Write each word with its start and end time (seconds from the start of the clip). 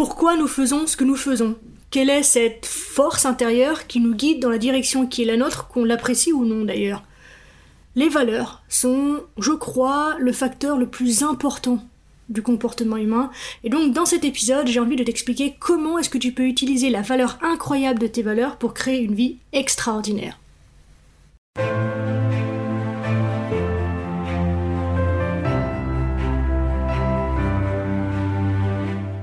Pourquoi 0.00 0.34
nous 0.34 0.48
faisons 0.48 0.86
ce 0.86 0.96
que 0.96 1.04
nous 1.04 1.14
faisons 1.14 1.56
Quelle 1.90 2.08
est 2.08 2.22
cette 2.22 2.64
force 2.64 3.26
intérieure 3.26 3.86
qui 3.86 4.00
nous 4.00 4.14
guide 4.14 4.40
dans 4.40 4.48
la 4.48 4.56
direction 4.56 5.06
qui 5.06 5.20
est 5.20 5.26
la 5.26 5.36
nôtre, 5.36 5.68
qu'on 5.68 5.84
l'apprécie 5.84 6.32
ou 6.32 6.46
non 6.46 6.64
d'ailleurs? 6.64 7.02
Les 7.96 8.08
valeurs 8.08 8.62
sont, 8.70 9.20
je 9.36 9.52
crois, 9.52 10.16
le 10.18 10.32
facteur 10.32 10.78
le 10.78 10.86
plus 10.86 11.22
important 11.22 11.84
du 12.30 12.40
comportement 12.40 12.96
humain. 12.96 13.30
Et 13.62 13.68
donc 13.68 13.92
dans 13.92 14.06
cet 14.06 14.24
épisode, 14.24 14.68
j'ai 14.68 14.80
envie 14.80 14.96
de 14.96 15.04
t'expliquer 15.04 15.56
comment 15.60 15.98
est-ce 15.98 16.08
que 16.08 16.16
tu 16.16 16.32
peux 16.32 16.46
utiliser 16.46 16.88
la 16.88 17.02
valeur 17.02 17.38
incroyable 17.42 17.98
de 17.98 18.06
tes 18.06 18.22
valeurs 18.22 18.56
pour 18.56 18.72
créer 18.72 19.02
une 19.02 19.14
vie 19.14 19.36
extraordinaire. 19.52 20.38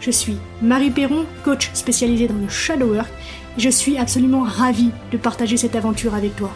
Je 0.00 0.10
suis 0.10 0.36
Marie 0.62 0.90
Perron, 0.90 1.26
coach 1.44 1.70
spécialisée 1.74 2.28
dans 2.28 2.38
le 2.38 2.48
shadow 2.48 2.94
work 2.94 3.08
et 3.56 3.60
je 3.60 3.70
suis 3.70 3.98
absolument 3.98 4.42
ravie 4.42 4.90
de 5.10 5.16
partager 5.16 5.56
cette 5.56 5.74
aventure 5.74 6.14
avec 6.14 6.36
toi. 6.36 6.52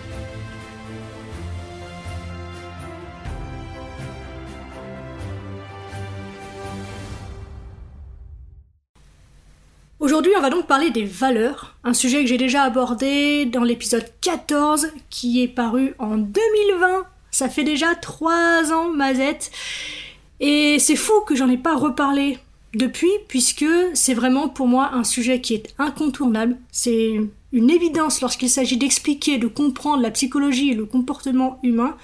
Aujourd'hui, 9.99 10.33
on 10.37 10.41
va 10.41 10.51
donc 10.51 10.66
parler 10.66 10.91
des 10.91 11.05
valeurs, 11.05 11.77
un 11.85 11.95
sujet 11.95 12.23
que 12.23 12.27
j'ai 12.27 12.38
déjà 12.38 12.63
abordé 12.63 13.46
dans 13.46 13.65
l'épisode 13.65 14.07
14 14.21 14.88
qui 15.09 15.43
est 15.43 15.49
paru 15.49 15.95
en 15.99 16.16
2020. 16.16 17.07
Ça 17.30 17.49
fait 17.49 17.65
déjà 17.65 17.95
3 17.95 18.73
ans, 18.73 18.88
Mazette. 18.91 19.51
Et 20.41 20.79
c'est 20.79 20.96
fou 20.96 21.13
que 21.27 21.37
j'en 21.37 21.51
ai 21.51 21.59
pas 21.59 21.77
reparlé 21.77 22.38
depuis, 22.74 23.10
puisque 23.29 23.66
c'est 23.95 24.15
vraiment 24.15 24.49
pour 24.49 24.66
moi 24.66 24.90
un 24.93 25.04
sujet 25.04 25.40
qui 25.40 25.54
est 25.54 25.74
incontournable. 25.79 26.57
C'est 26.71 27.21
une 27.52 27.71
évidence 27.71 28.21
lorsqu'il 28.21 28.51
s'agit 28.51 28.77
d'expliquer, 28.77 29.38
de 29.38 29.46
comprendre 29.46 30.02
la 30.02 30.10
psychologie 30.10 30.71
et 30.71 30.74
le 30.74 30.87
comportement 30.87 31.59
humain. 31.62 31.96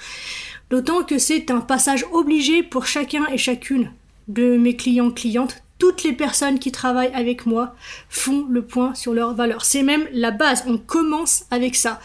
D'autant 0.70 1.04
que 1.04 1.18
c'est 1.18 1.50
un 1.50 1.60
passage 1.60 2.04
obligé 2.12 2.62
pour 2.62 2.86
chacun 2.86 3.26
et 3.32 3.38
chacune 3.38 3.92
de 4.28 4.56
mes 4.56 4.74
clients 4.74 5.12
clientes 5.12 5.62
toutes 5.78 6.04
les 6.04 6.12
personnes 6.12 6.58
qui 6.58 6.72
travaillent 6.72 7.12
avec 7.14 7.46
moi 7.46 7.74
font 8.08 8.46
le 8.48 8.62
point 8.62 8.94
sur 8.94 9.12
leurs 9.12 9.34
valeurs. 9.34 9.64
C'est 9.64 9.82
même 9.82 10.08
la 10.12 10.30
base, 10.30 10.64
on 10.66 10.78
commence 10.78 11.44
avec 11.50 11.76
ça. 11.76 12.00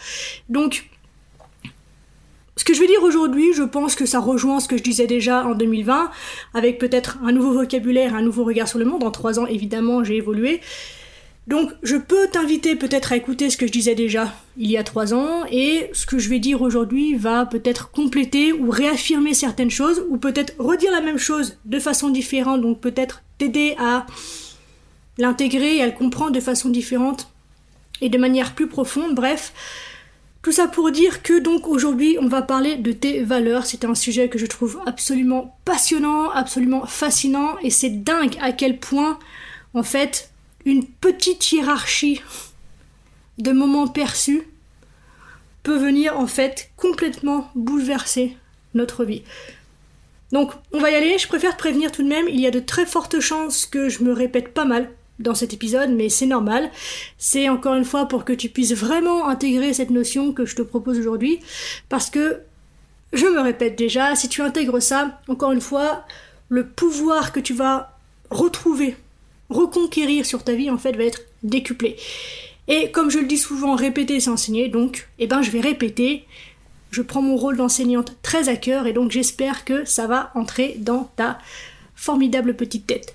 Donc, 0.48 0.90
ce 2.56 2.64
que 2.64 2.74
je 2.74 2.80
vais 2.80 2.86
dire 2.86 3.02
aujourd'hui, 3.02 3.52
je 3.54 3.62
pense 3.62 3.94
que 3.94 4.04
ça 4.04 4.20
rejoint 4.20 4.60
ce 4.60 4.68
que 4.68 4.76
je 4.76 4.82
disais 4.82 5.06
déjà 5.06 5.44
en 5.46 5.54
2020, 5.54 6.10
avec 6.54 6.78
peut-être 6.78 7.18
un 7.24 7.32
nouveau 7.32 7.52
vocabulaire, 7.52 8.14
un 8.14 8.22
nouveau 8.22 8.44
regard 8.44 8.68
sur 8.68 8.78
le 8.78 8.84
monde. 8.84 9.02
En 9.04 9.10
trois 9.10 9.40
ans, 9.40 9.46
évidemment, 9.46 10.04
j'ai 10.04 10.16
évolué. 10.16 10.60
Donc 11.48 11.72
je 11.82 11.96
peux 11.96 12.28
t'inviter 12.28 12.76
peut-être 12.76 13.12
à 13.12 13.16
écouter 13.16 13.50
ce 13.50 13.56
que 13.56 13.66
je 13.66 13.72
disais 13.72 13.96
déjà 13.96 14.32
il 14.56 14.70
y 14.70 14.76
a 14.76 14.84
trois 14.84 15.12
ans 15.12 15.44
et 15.50 15.90
ce 15.92 16.06
que 16.06 16.16
je 16.16 16.28
vais 16.28 16.38
dire 16.38 16.62
aujourd'hui 16.62 17.16
va 17.16 17.46
peut-être 17.46 17.90
compléter 17.90 18.52
ou 18.52 18.70
réaffirmer 18.70 19.34
certaines 19.34 19.70
choses 19.70 20.04
ou 20.08 20.18
peut-être 20.18 20.54
redire 20.60 20.92
la 20.92 21.00
même 21.00 21.18
chose 21.18 21.58
de 21.64 21.80
façon 21.80 22.10
différente 22.10 22.60
donc 22.60 22.80
peut-être 22.80 23.24
t'aider 23.38 23.74
à 23.76 24.06
l'intégrer 25.18 25.78
et 25.78 25.82
à 25.82 25.86
le 25.86 25.92
comprendre 25.92 26.30
de 26.30 26.38
façon 26.40 26.68
différente 26.68 27.28
et 28.00 28.08
de 28.08 28.18
manière 28.18 28.54
plus 28.54 28.66
profonde. 28.66 29.14
Bref, 29.14 29.52
tout 30.42 30.52
ça 30.52 30.66
pour 30.66 30.90
dire 30.90 31.22
que 31.22 31.38
donc 31.38 31.68
aujourd'hui 31.68 32.18
on 32.20 32.26
va 32.26 32.42
parler 32.42 32.76
de 32.76 32.92
tes 32.92 33.22
valeurs. 33.22 33.64
C'est 33.64 33.84
un 33.84 33.94
sujet 33.94 34.28
que 34.28 34.38
je 34.38 34.46
trouve 34.46 34.80
absolument 34.86 35.56
passionnant, 35.64 36.30
absolument 36.30 36.84
fascinant 36.86 37.56
et 37.62 37.70
c'est 37.70 38.02
dingue 38.02 38.36
à 38.40 38.52
quel 38.52 38.78
point 38.78 39.18
en 39.74 39.84
fait 39.84 40.30
une 40.64 40.84
petite 40.84 41.52
hiérarchie 41.52 42.20
de 43.38 43.52
moments 43.52 43.88
perçus 43.88 44.42
peut 45.62 45.78
venir 45.78 46.18
en 46.18 46.26
fait 46.26 46.70
complètement 46.76 47.50
bouleverser 47.54 48.36
notre 48.74 49.04
vie. 49.04 49.22
Donc 50.32 50.52
on 50.72 50.80
va 50.80 50.90
y 50.90 50.94
aller, 50.94 51.18
je 51.18 51.28
préfère 51.28 51.52
te 51.52 51.58
prévenir 51.58 51.92
tout 51.92 52.02
de 52.02 52.08
même, 52.08 52.26
il 52.28 52.40
y 52.40 52.46
a 52.46 52.50
de 52.50 52.58
très 52.58 52.86
fortes 52.86 53.20
chances 53.20 53.66
que 53.66 53.88
je 53.88 54.02
me 54.02 54.12
répète 54.12 54.52
pas 54.52 54.64
mal 54.64 54.90
dans 55.22 55.34
cet 55.34 55.52
épisode, 55.54 55.90
mais 55.90 56.08
c'est 56.08 56.26
normal. 56.26 56.70
C'est 57.18 57.48
encore 57.48 57.74
une 57.74 57.84
fois 57.84 58.06
pour 58.06 58.24
que 58.24 58.32
tu 58.32 58.48
puisses 58.48 58.74
vraiment 58.74 59.28
intégrer 59.28 59.72
cette 59.72 59.90
notion 59.90 60.32
que 60.32 60.44
je 60.44 60.56
te 60.56 60.62
propose 60.62 60.98
aujourd'hui, 60.98 61.40
parce 61.88 62.10
que 62.10 62.40
je 63.12 63.26
me 63.26 63.40
répète 63.40 63.76
déjà, 63.76 64.14
si 64.16 64.28
tu 64.28 64.42
intègres 64.42 64.80
ça, 64.80 65.20
encore 65.28 65.52
une 65.52 65.60
fois, 65.60 66.04
le 66.48 66.66
pouvoir 66.66 67.32
que 67.32 67.40
tu 67.40 67.54
vas 67.54 67.98
retrouver 68.30 68.96
reconquérir 69.52 70.26
sur 70.26 70.42
ta 70.42 70.54
vie 70.54 70.70
en 70.70 70.78
fait 70.78 70.96
va 70.96 71.04
être 71.04 71.22
décuplé. 71.42 71.96
Et 72.68 72.90
comme 72.90 73.10
je 73.10 73.18
le 73.18 73.26
dis 73.26 73.38
souvent, 73.38 73.74
répéter 73.74 74.18
c'est 74.20 74.30
enseigner, 74.30 74.68
donc 74.68 75.08
eh 75.18 75.26
ben 75.26 75.42
je 75.42 75.50
vais 75.50 75.60
répéter. 75.60 76.26
Je 76.90 77.02
prends 77.02 77.22
mon 77.22 77.36
rôle 77.36 77.56
d'enseignante 77.56 78.16
très 78.22 78.48
à 78.48 78.56
cœur 78.56 78.86
et 78.86 78.92
donc 78.92 79.10
j'espère 79.10 79.64
que 79.64 79.84
ça 79.84 80.06
va 80.06 80.30
entrer 80.34 80.76
dans 80.78 81.10
ta 81.16 81.38
formidable 81.94 82.54
petite 82.54 82.86
tête. 82.86 83.14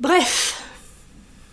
Bref, 0.00 0.62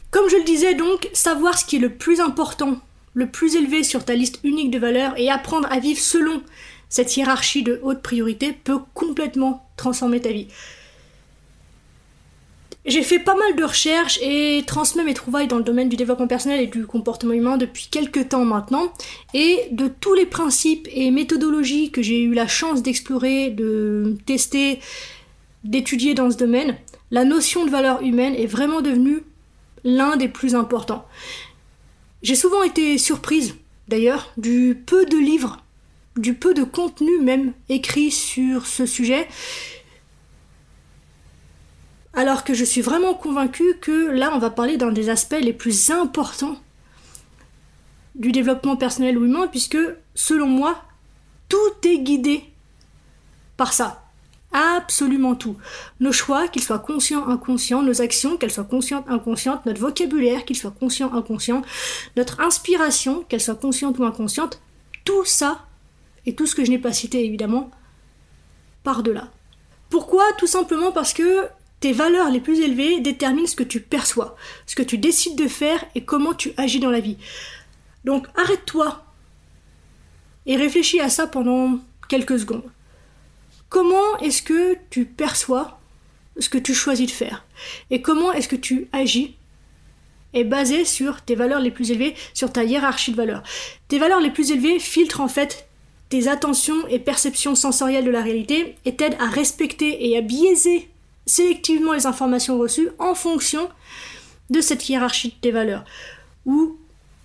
comme 0.09 0.29
je 0.29 0.37
le 0.37 0.43
disais 0.45 0.73
donc, 0.73 1.09
savoir 1.11 1.59
ce 1.59 1.65
qui 1.65 1.75
est 1.75 1.79
le 1.79 1.93
plus 1.93 2.21
important, 2.21 2.79
le 3.13 3.27
plus 3.27 3.55
élevé 3.57 3.83
sur 3.83 4.05
ta 4.05 4.15
liste 4.15 4.39
unique 4.45 4.71
de 4.71 4.79
valeurs 4.79 5.13
et 5.17 5.29
apprendre 5.29 5.67
à 5.69 5.79
vivre 5.79 5.99
selon 5.99 6.41
cette 6.87 7.17
hiérarchie 7.17 7.63
de 7.63 7.81
haute 7.83 8.01
priorité 8.01 8.53
peut 8.53 8.79
complètement 8.93 9.67
transformer 9.75 10.21
ta 10.21 10.31
vie. 10.31 10.47
J'ai 12.85 13.03
fait 13.03 13.19
pas 13.19 13.35
mal 13.35 13.57
de 13.57 13.65
recherches 13.65 14.17
et 14.21 14.63
transmets 14.65 15.03
mes 15.03 15.13
trouvailles 15.13 15.49
dans 15.49 15.57
le 15.57 15.63
domaine 15.65 15.89
du 15.89 15.97
développement 15.97 16.27
personnel 16.27 16.61
et 16.61 16.67
du 16.67 16.85
comportement 16.85 17.33
humain 17.33 17.57
depuis 17.57 17.89
quelques 17.91 18.29
temps 18.29 18.45
maintenant. 18.45 18.93
Et 19.33 19.67
de 19.71 19.89
tous 19.89 20.13
les 20.13 20.25
principes 20.25 20.87
et 20.93 21.11
méthodologies 21.11 21.91
que 21.91 22.01
j'ai 22.01 22.21
eu 22.21 22.33
la 22.33 22.47
chance 22.47 22.81
d'explorer, 22.81 23.49
de 23.49 24.15
tester, 24.25 24.79
d'étudier 25.65 26.13
dans 26.13 26.31
ce 26.31 26.37
domaine, 26.37 26.77
la 27.11 27.23
notion 27.23 27.65
de 27.65 27.71
valeur 27.71 28.01
humaine 28.01 28.35
est 28.35 28.47
vraiment 28.47 28.81
devenue 28.81 29.23
l'un 29.83 30.17
des 30.17 30.27
plus 30.27 30.55
importants. 30.55 31.07
J'ai 32.21 32.35
souvent 32.35 32.63
été 32.63 32.97
surprise, 32.97 33.55
d'ailleurs, 33.87 34.31
du 34.37 34.81
peu 34.85 35.05
de 35.05 35.17
livres, 35.17 35.57
du 36.17 36.33
peu 36.33 36.53
de 36.53 36.63
contenu 36.63 37.19
même 37.21 37.53
écrit 37.69 38.11
sur 38.11 38.65
ce 38.65 38.85
sujet 38.85 39.27
alors 42.17 42.43
que 42.43 42.55
je 42.55 42.65
suis 42.65 42.81
vraiment 42.81 43.13
convaincue 43.13 43.77
que 43.79 44.09
là, 44.09 44.31
on 44.33 44.39
va 44.39 44.49
parler 44.49 44.77
d'un 44.77 44.91
des 44.91 45.09
aspects 45.09 45.39
les 45.39 45.53
plus 45.53 45.91
importants 45.91 46.57
du 48.15 48.31
développement 48.31 48.75
personnel 48.75 49.19
ou 49.19 49.25
humain, 49.25 49.45
puisque, 49.47 49.77
selon 50.15 50.47
moi, 50.47 50.83
tout 51.47 51.87
est 51.87 51.99
guidé 51.99 52.43
par 53.55 53.71
ça. 53.71 54.06
Absolument 54.53 55.35
tout. 55.35 55.57
Nos 55.99 56.11
choix, 56.11 56.47
qu'ils 56.47 56.63
soient 56.63 56.79
conscients, 56.79 57.27
inconscients, 57.27 57.83
nos 57.83 58.01
actions, 58.01 58.37
qu'elles 58.37 58.51
soient 58.51 58.63
conscientes, 58.63 59.05
inconscientes, 59.09 59.65
notre 59.65 59.81
vocabulaire, 59.81 60.45
qu'il 60.45 60.55
soit 60.55 60.71
conscient, 60.71 61.13
inconscient, 61.13 61.61
notre 62.15 62.39
inspiration, 62.39 63.23
qu'elle 63.27 63.41
soit 63.41 63.55
consciente 63.55 63.99
ou 63.99 64.05
inconsciente, 64.05 64.61
tout 65.03 65.25
ça, 65.25 65.65
et 66.25 66.35
tout 66.35 66.45
ce 66.45 66.55
que 66.55 66.65
je 66.65 66.71
n'ai 66.71 66.77
pas 66.77 66.93
cité 66.93 67.25
évidemment, 67.25 67.71
part 68.83 69.03
de 69.03 69.11
là. 69.11 69.29
Pourquoi? 69.89 70.23
Tout 70.37 70.47
simplement 70.47 70.91
parce 70.91 71.13
que 71.13 71.47
tes 71.79 71.93
valeurs 71.93 72.29
les 72.29 72.41
plus 72.41 72.59
élevées 72.59 72.99
déterminent 72.99 73.47
ce 73.47 73.55
que 73.55 73.63
tu 73.63 73.79
perçois, 73.79 74.35
ce 74.65 74.75
que 74.75 74.83
tu 74.83 74.97
décides 74.97 75.37
de 75.37 75.47
faire 75.47 75.83
et 75.95 76.03
comment 76.03 76.33
tu 76.33 76.51
agis 76.57 76.79
dans 76.79 76.89
la 76.89 76.99
vie. 76.99 77.17
Donc 78.03 78.27
arrête-toi 78.35 79.03
et 80.45 80.55
réfléchis 80.55 80.99
à 80.99 81.09
ça 81.09 81.27
pendant 81.27 81.79
quelques 82.09 82.39
secondes. 82.39 82.69
Comment 83.69 84.17
est-ce 84.21 84.41
que 84.41 84.77
tu 84.89 85.05
perçois 85.05 85.79
ce 86.39 86.49
que 86.49 86.57
tu 86.57 86.73
choisis 86.73 87.07
de 87.07 87.11
faire 87.11 87.45
Et 87.89 88.01
comment 88.01 88.31
est-ce 88.31 88.47
que 88.47 88.55
tu 88.55 88.87
agis 88.93 89.35
est 90.33 90.43
basé 90.43 90.85
sur 90.85 91.21
tes 91.21 91.35
valeurs 91.35 91.59
les 91.59 91.71
plus 91.71 91.91
élevées, 91.91 92.15
sur 92.33 92.51
ta 92.51 92.63
hiérarchie 92.63 93.11
de 93.11 93.17
valeurs. 93.17 93.43
Tes 93.87 93.99
valeurs 93.99 94.19
les 94.19 94.29
plus 94.29 94.51
élevées 94.51 94.79
filtrent 94.79 95.21
en 95.21 95.27
fait 95.27 95.67
tes 96.09 96.27
attentions 96.27 96.87
et 96.87 96.99
perceptions 96.99 97.55
sensorielles 97.55 98.05
de 98.05 98.11
la 98.11 98.21
réalité 98.21 98.75
et 98.85 98.95
t'aident 98.95 99.17
à 99.19 99.27
respecter 99.27 100.09
et 100.09 100.17
à 100.17 100.21
biaiser 100.21 100.89
sélectivement 101.25 101.93
les 101.93 102.05
informations 102.05 102.57
reçues 102.57 102.89
en 102.99 103.15
fonction 103.15 103.69
de 104.49 104.61
cette 104.61 104.87
hiérarchie 104.87 105.29
de 105.29 105.35
tes 105.41 105.51
valeurs. 105.51 105.83
Ou 106.45 106.77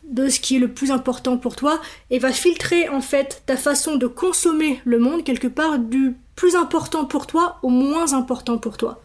de 0.04 0.28
ce 0.28 0.40
qui 0.40 0.56
est 0.56 0.60
le 0.60 0.72
plus 0.72 0.90
important 0.90 1.36
pour 1.36 1.54
toi 1.54 1.80
et 2.10 2.18
va 2.18 2.32
filtrer 2.32 2.88
en 2.88 3.00
fait 3.00 3.42
ta 3.46 3.56
façon 3.56 3.94
de 3.96 4.08
consommer 4.08 4.80
le 4.84 4.98
monde 4.98 5.22
quelque 5.22 5.46
part 5.46 5.78
du 5.78 6.16
plus 6.36 6.56
important 6.56 7.04
pour 7.04 7.26
toi 7.26 7.58
au 7.62 7.68
moins 7.68 8.12
important 8.12 8.58
pour 8.58 8.76
toi. 8.76 9.00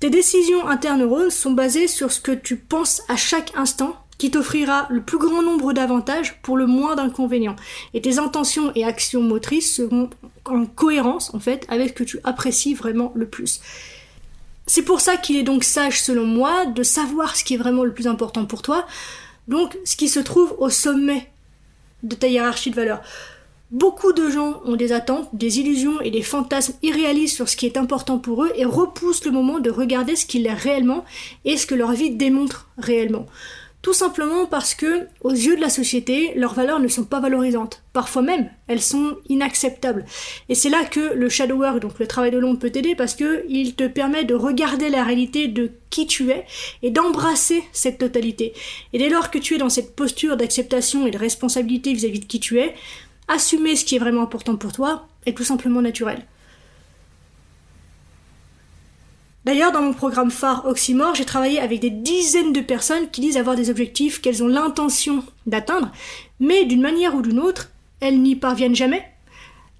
Tes 0.00 0.10
décisions 0.10 0.66
interneurones 0.66 1.30
sont 1.30 1.52
basées 1.52 1.86
sur 1.86 2.10
ce 2.10 2.20
que 2.20 2.32
tu 2.32 2.56
penses 2.56 3.02
à 3.08 3.16
chaque 3.16 3.52
instant 3.56 3.96
qui 4.18 4.30
t'offrira 4.30 4.86
le 4.90 5.02
plus 5.02 5.18
grand 5.18 5.42
nombre 5.42 5.72
d'avantages 5.72 6.40
pour 6.42 6.56
le 6.56 6.66
moins 6.66 6.94
d'inconvénients. 6.94 7.56
Et 7.94 8.00
tes 8.00 8.18
intentions 8.18 8.72
et 8.74 8.84
actions 8.84 9.22
motrices 9.22 9.76
seront 9.76 10.10
en 10.44 10.66
cohérence, 10.66 11.34
en 11.34 11.40
fait, 11.40 11.66
avec 11.68 11.88
ce 11.88 11.92
que 11.94 12.04
tu 12.04 12.20
apprécies 12.24 12.74
vraiment 12.74 13.12
le 13.14 13.26
plus. 13.26 13.60
C'est 14.66 14.82
pour 14.82 15.00
ça 15.00 15.16
qu'il 15.16 15.36
est 15.36 15.42
donc 15.42 15.64
sage, 15.64 16.00
selon 16.00 16.24
moi, 16.24 16.66
de 16.66 16.82
savoir 16.82 17.34
ce 17.36 17.42
qui 17.44 17.54
est 17.54 17.56
vraiment 17.56 17.84
le 17.84 17.92
plus 17.92 18.06
important 18.06 18.44
pour 18.44 18.62
toi, 18.62 18.86
donc 19.48 19.76
ce 19.84 19.96
qui 19.96 20.08
se 20.08 20.20
trouve 20.20 20.54
au 20.58 20.70
sommet 20.70 21.28
de 22.02 22.14
ta 22.14 22.28
hiérarchie 22.28 22.70
de 22.70 22.76
valeurs. 22.76 23.02
Beaucoup 23.72 24.12
de 24.12 24.28
gens 24.28 24.60
ont 24.66 24.76
des 24.76 24.92
attentes, 24.92 25.30
des 25.32 25.58
illusions 25.58 25.98
et 26.02 26.10
des 26.10 26.20
fantasmes 26.20 26.74
irréalistes 26.82 27.36
sur 27.36 27.48
ce 27.48 27.56
qui 27.56 27.64
est 27.64 27.78
important 27.78 28.18
pour 28.18 28.44
eux 28.44 28.52
et 28.54 28.66
repoussent 28.66 29.24
le 29.24 29.30
moment 29.30 29.60
de 29.60 29.70
regarder 29.70 30.14
ce 30.14 30.26
qu'il 30.26 30.46
est 30.46 30.52
réellement 30.52 31.06
et 31.46 31.56
ce 31.56 31.66
que 31.66 31.74
leur 31.74 31.92
vie 31.92 32.10
démontre 32.10 32.68
réellement. 32.76 33.26
Tout 33.80 33.94
simplement 33.94 34.44
parce 34.44 34.74
que, 34.74 35.08
aux 35.22 35.30
yeux 35.30 35.56
de 35.56 35.62
la 35.62 35.70
société, 35.70 36.34
leurs 36.36 36.52
valeurs 36.52 36.80
ne 36.80 36.86
sont 36.86 37.04
pas 37.04 37.18
valorisantes. 37.18 37.82
Parfois 37.94 38.20
même, 38.20 38.50
elles 38.68 38.82
sont 38.82 39.16
inacceptables. 39.30 40.04
Et 40.50 40.54
c'est 40.54 40.68
là 40.68 40.84
que 40.84 41.14
le 41.14 41.28
shadow 41.30 41.56
work, 41.56 41.80
donc 41.80 41.98
le 41.98 42.06
travail 42.06 42.30
de 42.30 42.38
l'ombre, 42.38 42.58
peut 42.58 42.70
t'aider 42.70 42.94
parce 42.94 43.14
que 43.14 43.44
il 43.48 43.74
te 43.74 43.88
permet 43.88 44.24
de 44.24 44.34
regarder 44.34 44.90
la 44.90 45.02
réalité 45.02 45.48
de 45.48 45.70
qui 45.88 46.06
tu 46.06 46.30
es 46.30 46.44
et 46.82 46.90
d'embrasser 46.90 47.64
cette 47.72 47.98
totalité. 47.98 48.52
Et 48.92 48.98
dès 48.98 49.08
lors 49.08 49.30
que 49.30 49.38
tu 49.38 49.54
es 49.54 49.58
dans 49.58 49.70
cette 49.70 49.96
posture 49.96 50.36
d'acceptation 50.36 51.06
et 51.06 51.10
de 51.10 51.18
responsabilité 51.18 51.92
vis-à-vis 51.94 52.18
-vis 52.18 52.22
de 52.22 52.26
qui 52.26 52.38
tu 52.38 52.60
es, 52.60 52.74
assumer 53.32 53.76
ce 53.76 53.84
qui 53.84 53.96
est 53.96 53.98
vraiment 53.98 54.22
important 54.22 54.56
pour 54.56 54.72
toi 54.72 55.08
est 55.26 55.36
tout 55.36 55.44
simplement 55.44 55.80
naturel. 55.80 56.24
D'ailleurs, 59.44 59.72
dans 59.72 59.82
mon 59.82 59.92
programme 59.92 60.30
phare 60.30 60.66
Oxymore, 60.66 61.16
j'ai 61.16 61.24
travaillé 61.24 61.58
avec 61.58 61.80
des 61.80 61.90
dizaines 61.90 62.52
de 62.52 62.60
personnes 62.60 63.10
qui 63.10 63.20
disent 63.20 63.36
avoir 63.36 63.56
des 63.56 63.70
objectifs 63.70 64.20
qu'elles 64.20 64.42
ont 64.42 64.48
l'intention 64.48 65.24
d'atteindre, 65.46 65.90
mais 66.38 66.64
d'une 66.64 66.80
manière 66.80 67.16
ou 67.16 67.22
d'une 67.22 67.40
autre, 67.40 67.70
elles 68.00 68.22
n'y 68.22 68.36
parviennent 68.36 68.76
jamais. 68.76 69.04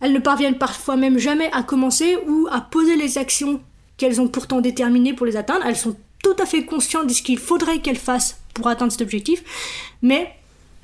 Elles 0.00 0.12
ne 0.12 0.19
parviennent 0.19 0.58
parfois 0.58 0.96
même 0.96 1.19
jamais 1.19 1.49
à 1.52 1.62
commencer 1.62 2.19
ou 2.26 2.49
à 2.50 2.60
poser 2.60 2.96
les 2.96 3.19
actions 3.19 3.60
qu'elles 3.99 4.20
ont 4.20 4.26
pourtant 4.26 4.60
déterminées 4.60 5.14
pour 5.14 5.26
les 5.26 5.37
atteindre. 5.37 5.64
Elles 5.64 5.76
sont 5.76 5.96
tout 6.25 6.37
à 6.40 6.46
fait 6.46 6.64
conscientes 6.64 7.06
de 7.06 7.12
ce 7.12 7.22
qu'il 7.22 7.38
faudrait 7.38 7.78
qu'elles 7.78 7.96
fassent 7.96 8.40
pour 8.54 8.66
atteindre 8.66 8.90
cet 8.90 9.02
objectif, 9.02 9.44
mais 10.02 10.34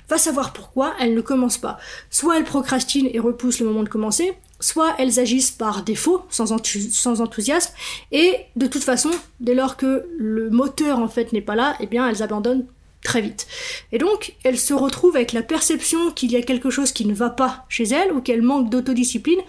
va 0.08 0.18
savoir 0.18 0.52
pourquoi 0.52 0.94
elles 1.00 1.14
ne 1.14 1.20
commencent 1.20 1.58
pas. 1.58 1.78
Soit 2.10 2.38
elles 2.38 2.44
procrastinent 2.44 3.10
et 3.12 3.18
repoussent 3.18 3.60
le 3.60 3.66
moment 3.66 3.82
de 3.82 3.88
commencer, 3.88 4.32
soit 4.60 4.94
elles 4.98 5.20
agissent 5.20 5.50
par 5.50 5.82
défaut, 5.82 6.24
sans, 6.30 6.52
enthousiasme, 6.52 7.72
et 8.12 8.34
de 8.56 8.66
toute 8.66 8.84
façon, 8.84 9.10
dès 9.40 9.54
lors 9.54 9.76
que 9.76 10.06
le 10.18 10.50
moteur 10.50 10.98
en 10.98 11.08
fait 11.08 11.32
n'est 11.32 11.40
pas 11.40 11.54
là, 11.54 11.76
eh 11.80 11.86
bien 11.86 12.08
elles 12.08 12.22
abandonnent 12.22 12.66
très 13.02 13.20
vite. 13.20 13.46
Et 13.92 13.98
donc, 13.98 14.34
elles 14.42 14.58
se 14.58 14.74
retrouvent 14.74 15.14
avec 15.14 15.32
la 15.32 15.42
perception 15.42 16.10
qu'il 16.10 16.32
y 16.32 16.36
a 16.36 16.42
quelque 16.42 16.70
chose 16.70 16.92
qui 16.92 17.06
ne 17.06 17.14
va 17.14 17.30
pas 17.30 17.64
chez 17.68 17.84
elles, 17.84 18.12
ou 18.12 18.20
qu'elles 18.20 18.42
manquent 18.42 18.70
d'autodiscipline, 18.70 19.40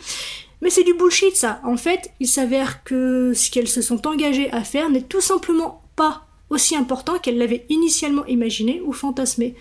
mais 0.61 0.69
c'est 0.69 0.83
du 0.83 0.93
bullshit 0.93 1.35
ça. 1.35 1.61
En 1.63 1.77
fait, 1.77 2.11
il 2.19 2.27
s'avère 2.27 2.83
que 2.83 3.33
ce 3.33 3.49
qu'elles 3.49 3.67
se 3.67 3.81
sont 3.81 4.07
engagées 4.07 4.51
à 4.51 4.63
faire 4.63 4.89
n'est 4.89 5.01
tout 5.01 5.21
simplement 5.21 5.83
pas 5.95 6.25
aussi 6.49 6.75
important 6.75 7.17
qu'elles 7.17 7.37
l'avaient 7.37 7.65
initialement 7.69 8.25
imaginé 8.25 8.81
ou 8.83 8.91
fantasmé. 8.91 9.55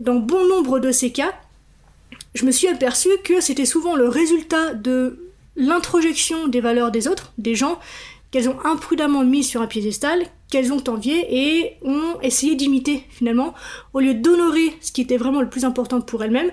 Dans 0.00 0.16
bon 0.16 0.48
nombre 0.48 0.80
de 0.80 0.92
ces 0.92 1.12
cas, 1.12 1.34
je 2.34 2.46
me 2.46 2.50
suis 2.50 2.68
aperçu 2.68 3.10
que 3.22 3.40
c'était 3.40 3.66
souvent 3.66 3.96
le 3.96 4.08
résultat 4.08 4.72
de 4.72 5.30
l'introjection 5.56 6.48
des 6.48 6.60
valeurs 6.60 6.90
des 6.90 7.06
autres, 7.06 7.32
des 7.36 7.54
gens 7.54 7.78
qu'elles 8.30 8.48
ont 8.48 8.58
imprudemment 8.64 9.24
mis 9.24 9.44
sur 9.44 9.60
un 9.60 9.66
piédestal, 9.66 10.22
qu'elles 10.48 10.72
ont 10.72 10.82
envié 10.88 11.26
et 11.30 11.76
ont 11.82 12.18
essayé 12.22 12.54
d'imiter 12.54 13.04
finalement, 13.10 13.54
au 13.92 14.00
lieu 14.00 14.14
d'honorer 14.14 14.72
ce 14.80 14.90
qui 14.90 15.02
était 15.02 15.18
vraiment 15.18 15.42
le 15.42 15.50
plus 15.50 15.64
important 15.64 16.00
pour 16.00 16.24
elles-mêmes. 16.24 16.50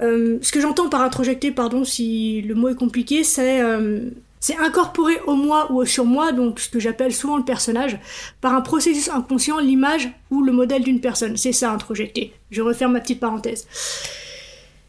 Euh, 0.00 0.38
ce 0.42 0.52
que 0.52 0.60
j'entends 0.60 0.88
par 0.88 1.02
introjecter, 1.02 1.50
pardon 1.50 1.84
si 1.84 2.42
le 2.42 2.54
mot 2.54 2.68
est 2.68 2.76
compliqué, 2.76 3.24
c'est 3.24 3.62
euh, 3.62 4.10
c'est 4.42 4.58
incorporer 4.58 5.20
au 5.26 5.36
moi 5.36 5.70
ou 5.70 5.80
au 5.80 5.84
surmoi, 5.84 6.32
donc 6.32 6.58
ce 6.58 6.68
que 6.68 6.80
j'appelle 6.80 7.14
souvent 7.14 7.36
le 7.36 7.44
personnage, 7.44 7.98
par 8.40 8.54
un 8.54 8.60
processus 8.60 9.08
inconscient 9.08 9.60
l'image 9.60 10.10
ou 10.32 10.42
le 10.42 10.50
modèle 10.50 10.82
d'une 10.82 11.00
personne. 11.00 11.36
C'est 11.36 11.52
ça 11.52 11.70
introjecter. 11.70 12.34
Je 12.50 12.60
referme 12.60 12.92
ma 12.92 13.00
petite 13.00 13.20
parenthèse. 13.20 13.68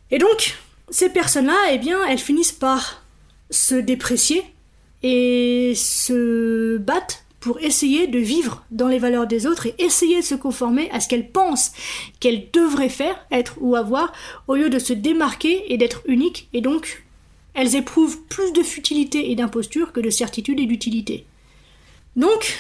Et 0.10 0.18
donc, 0.18 0.58
ces 0.90 1.10
personnes-là, 1.10 1.56
eh 1.72 1.78
bien, 1.78 2.04
elles 2.10 2.18
finissent 2.18 2.52
par 2.52 3.04
se 3.52 3.76
déprécier 3.76 4.44
et 5.04 5.74
se 5.76 6.78
battent 6.80 7.24
pour 7.40 7.60
essayer 7.60 8.08
de 8.08 8.18
vivre 8.18 8.66
dans 8.72 8.88
les 8.88 8.98
valeurs 8.98 9.28
des 9.28 9.46
autres 9.46 9.68
et 9.68 9.76
essayer 9.78 10.22
de 10.22 10.26
se 10.26 10.34
conformer 10.34 10.90
à 10.92 11.00
ce 11.00 11.08
qu'elles 11.08 11.30
pensent 11.30 11.74
qu'elles 12.20 12.48
devraient 12.52 12.90
faire, 12.90 13.24
être 13.32 13.56
ou 13.60 13.76
avoir, 13.76 14.14
au 14.48 14.56
lieu 14.56 14.72
de 14.72 14.80
se 14.80 14.94
démarquer 14.94 15.72
et 15.72 15.78
d'être 15.78 16.02
uniques, 16.08 16.50
et 16.54 16.62
donc 16.62 17.04
elles 17.54 17.76
éprouvent 17.76 18.22
plus 18.24 18.52
de 18.54 18.64
futilité 18.64 19.32
et 19.32 19.36
d'imposture 19.36 19.92
que 19.92 20.00
de 20.00 20.10
certitude 20.10 20.60
et 20.60 20.66
d'utilité. 20.66 21.26
Donc, 22.16 22.60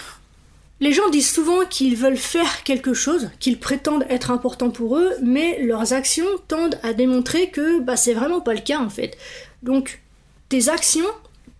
les 0.79 0.91
gens 0.91 1.09
disent 1.09 1.31
souvent 1.31 1.65
qu'ils 1.65 1.95
veulent 1.95 2.17
faire 2.17 2.63
quelque 2.63 2.93
chose, 2.93 3.29
qu'ils 3.39 3.59
prétendent 3.59 4.05
être 4.09 4.31
important 4.31 4.69
pour 4.69 4.97
eux, 4.97 5.11
mais 5.21 5.63
leurs 5.63 5.93
actions 5.93 6.27
tendent 6.47 6.79
à 6.83 6.93
démontrer 6.93 7.49
que 7.49 7.79
bah, 7.79 7.95
c'est 7.95 8.13
vraiment 8.13 8.41
pas 8.41 8.53
le 8.53 8.59
cas 8.59 8.79
en 8.79 8.89
fait. 8.89 9.17
Donc, 9.61 10.01
tes 10.49 10.69
actions 10.69 11.05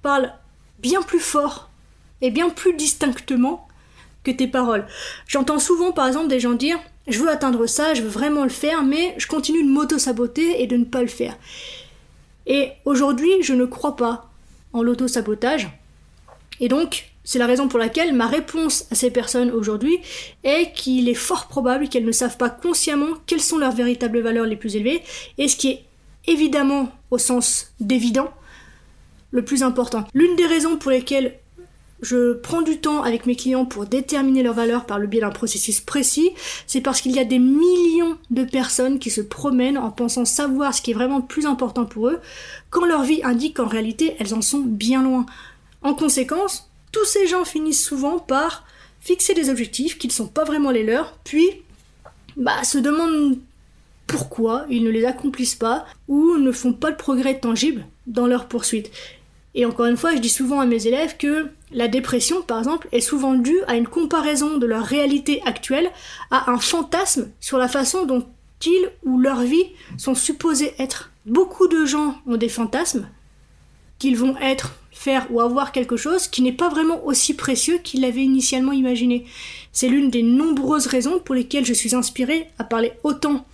parlent 0.02 0.34
bien 0.80 1.02
plus 1.02 1.20
fort 1.20 1.70
et 2.22 2.32
bien 2.32 2.50
plus 2.50 2.74
distinctement 2.74 3.68
que 4.24 4.32
tes 4.32 4.48
paroles. 4.48 4.86
J'entends 5.28 5.60
souvent 5.60 5.92
par 5.92 6.08
exemple 6.08 6.28
des 6.28 6.40
gens 6.40 6.54
dire 6.54 6.80
je 7.08 7.20
veux 7.20 7.30
atteindre 7.30 7.66
ça, 7.66 7.94
je 7.94 8.02
veux 8.02 8.10
vraiment 8.10 8.44
le 8.44 8.50
faire, 8.50 8.84
mais 8.84 9.14
je 9.18 9.28
continue 9.28 9.64
de 9.64 9.70
m'auto-saboter 9.70 10.62
et 10.62 10.68
de 10.68 10.78
ne 10.78 10.86
pas 10.86 11.02
le 11.02 11.08
faire. 11.08 11.36
Et 12.46 12.72
aujourd'hui, 12.86 13.32
je 13.42 13.54
ne 13.54 13.66
crois 13.66 13.96
pas 13.96 14.30
en 14.74 14.84
l'auto-sabotage. 14.84 15.70
Et 16.60 16.68
donc, 16.68 17.14
c'est 17.24 17.40
la 17.40 17.48
raison 17.48 17.68
pour 17.68 17.80
laquelle 17.80 18.14
ma 18.14 18.28
réponse 18.28 18.86
à 18.92 18.96
ces 18.96 19.12
personnes 19.12 19.52
aujourd'hui 19.52 19.98
est 20.44 20.74
qu'il 20.74 21.08
est 21.08 21.14
fort 21.14 21.48
probable 21.48 21.88
qu'elles 21.88 22.06
ne 22.06 22.12
savent 22.12 22.38
pas 22.38 22.50
consciemment 22.50 23.16
quelles 23.26 23.42
sont 23.42 23.58
leurs 23.58 23.72
véritables 23.72 24.20
valeurs 24.20 24.46
les 24.46 24.58
plus 24.58 24.76
élevées, 24.76 25.02
et 25.38 25.48
ce 25.48 25.56
qui 25.56 25.70
est 25.70 25.86
évidemment, 26.28 26.92
au 27.12 27.18
sens 27.18 27.74
d'évident, 27.80 28.32
le 29.32 29.44
plus 29.44 29.64
important. 29.64 30.06
L'une 30.14 30.36
des 30.36 30.46
raisons 30.46 30.78
pour 30.78 30.92
lesquelles 30.92 31.40
je 32.04 32.34
prends 32.34 32.62
du 32.62 32.78
temps 32.78 33.02
avec 33.02 33.26
mes 33.26 33.36
clients 33.36 33.66
pour 33.66 33.86
déterminer 33.86 34.44
leurs 34.44 34.54
valeurs 34.54 34.86
par 34.86 35.00
le 35.00 35.08
biais 35.08 35.22
d'un 35.22 35.30
processus 35.30 35.80
précis, 35.80 36.32
c'est 36.68 36.82
parce 36.82 37.02
qu'il 37.02 37.14
y 37.14 37.20
a 37.20 37.24
des 37.24 37.40
millions 37.40 38.18
de 38.30 38.44
personnes 38.44 39.00
qui 39.00 39.10
se 39.10 39.22
promènent 39.22 39.78
en 39.78 39.90
pensant 39.90 40.26
savoir 40.26 40.74
ce 40.76 40.82
qui 40.82 40.92
est 40.92 40.94
vraiment 40.94 41.22
plus 41.22 41.46
important 41.46 41.86
pour 41.86 42.10
eux, 42.10 42.20
quand 42.70 42.86
leur 42.86 43.04
vie 43.04 43.24
indique 43.24 43.58
qu'en 43.58 43.68
réalité 43.68 44.16
elles 44.20 44.34
en 44.34 44.42
sont 44.42 44.60
bien 44.60 45.02
loin. 45.02 45.26
En 45.82 45.94
conséquence, 45.94 46.70
tous 46.92 47.06
ces 47.06 47.26
gens 47.26 47.46
finissent 47.46 47.84
souvent 47.84 48.20
par 48.20 48.66
fixer 49.00 49.34
des 49.34 49.50
objectifs 49.50 49.98
qui 49.98 50.08
ne 50.08 50.14
sont 50.14 50.28
pas 50.28 50.44
vraiment 50.44 50.72
les 50.72 50.84
leurs, 50.84 51.18
puis 51.24 51.48
bah, 52.36 52.64
se 52.64 52.78
demandent 52.78 53.40
pourquoi 54.08 54.66
ils 54.70 54.84
ne 54.84 54.90
les 54.90 55.06
accomplissent 55.06 55.56
pas 55.56 55.86
ou 56.08 56.38
ne 56.38 56.52
font 56.52 56.74
pas 56.74 56.92
de 56.92 56.98
progrès 56.98 57.40
tangible 57.40 57.86
dans 58.08 58.28
leur 58.28 58.48
poursuite. 58.48 58.92
Et 59.56 59.66
encore 59.66 59.86
une 59.86 59.98
fois, 59.98 60.16
je 60.16 60.20
dis 60.20 60.30
souvent 60.30 60.60
à 60.60 60.66
mes 60.66 60.88
élèves 60.88 61.18
que 61.18 61.48
la 61.74 61.88
dépression, 61.88 62.42
par 62.42 62.60
exemple, 62.60 62.88
est 62.92 63.02
souvent 63.02 63.34
due 63.34 63.60
à 63.68 63.76
une 63.76 63.88
comparaison 63.88 64.58
de 64.58 64.66
leur 64.66 64.86
réalité 64.86 65.42
actuelle 65.46 65.90
à 66.32 66.52
un 66.52 66.60
fantasme 66.60 67.32
sur 67.40 67.58
la 67.58 67.68
façon 67.68 68.06
dont 68.06 68.26
ils 68.66 68.90
ou 69.04 69.20
leur 69.20 69.42
vie 69.42 69.66
sont 69.98 70.16
supposés 70.16 70.74
être. 70.80 71.12
Beaucoup 71.26 71.68
de 71.68 71.86
gens 71.86 72.16
ont 72.26 72.38
des 72.38 72.50
fantasmes 72.50 73.08
qu'ils 74.00 74.18
vont 74.18 74.38
être 74.38 74.76
faire 74.92 75.28
ou 75.32 75.42
avoir 75.42 75.72
quelque 75.72 75.98
chose 75.98 76.28
qui 76.28 76.42
n'est 76.42 76.54
pas 76.54 76.70
vraiment 76.70 77.04
aussi 77.06 77.36
précieux 77.36 77.80
qu'ils 77.80 78.02
l'avaient 78.02 78.24
initialement 78.24 78.72
imaginé. 78.72 79.26
C'est 79.72 79.88
l'une 79.88 80.10
des 80.10 80.24
nombreuses 80.24 80.88
raisons 80.88 81.20
pour 81.20 81.36
lesquelles 81.36 81.66
je 81.66 81.74
suis 81.74 81.96
inspirée 81.96 82.48
à 82.60 82.64
parler 82.64 82.94
autant 83.04 83.46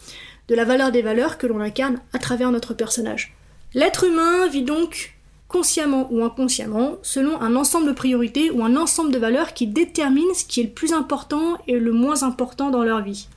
de 0.47 0.55
la 0.55 0.65
valeur 0.65 0.91
des 0.91 1.01
valeurs 1.01 1.37
que 1.37 1.47
l'on 1.47 1.59
incarne 1.59 2.01
à 2.13 2.19
travers 2.19 2.51
notre 2.51 2.73
personnage. 2.73 3.35
L'être 3.73 4.03
humain 4.03 4.47
vit 4.47 4.63
donc 4.63 5.13
consciemment 5.49 6.07
ou 6.11 6.23
inconsciemment 6.23 6.97
selon 7.01 7.41
un 7.41 7.57
ensemble 7.57 7.87
de 7.87 7.91
priorités 7.91 8.51
ou 8.51 8.63
un 8.63 8.77
ensemble 8.77 9.11
de 9.11 9.17
valeurs 9.17 9.53
qui 9.53 9.67
déterminent 9.67 10.33
ce 10.33 10.45
qui 10.45 10.61
est 10.61 10.63
le 10.63 10.69
plus 10.69 10.93
important 10.93 11.57
et 11.67 11.77
le 11.77 11.91
moins 11.91 12.23
important 12.23 12.69
dans 12.69 12.83
leur 12.83 13.01
vie. 13.01 13.27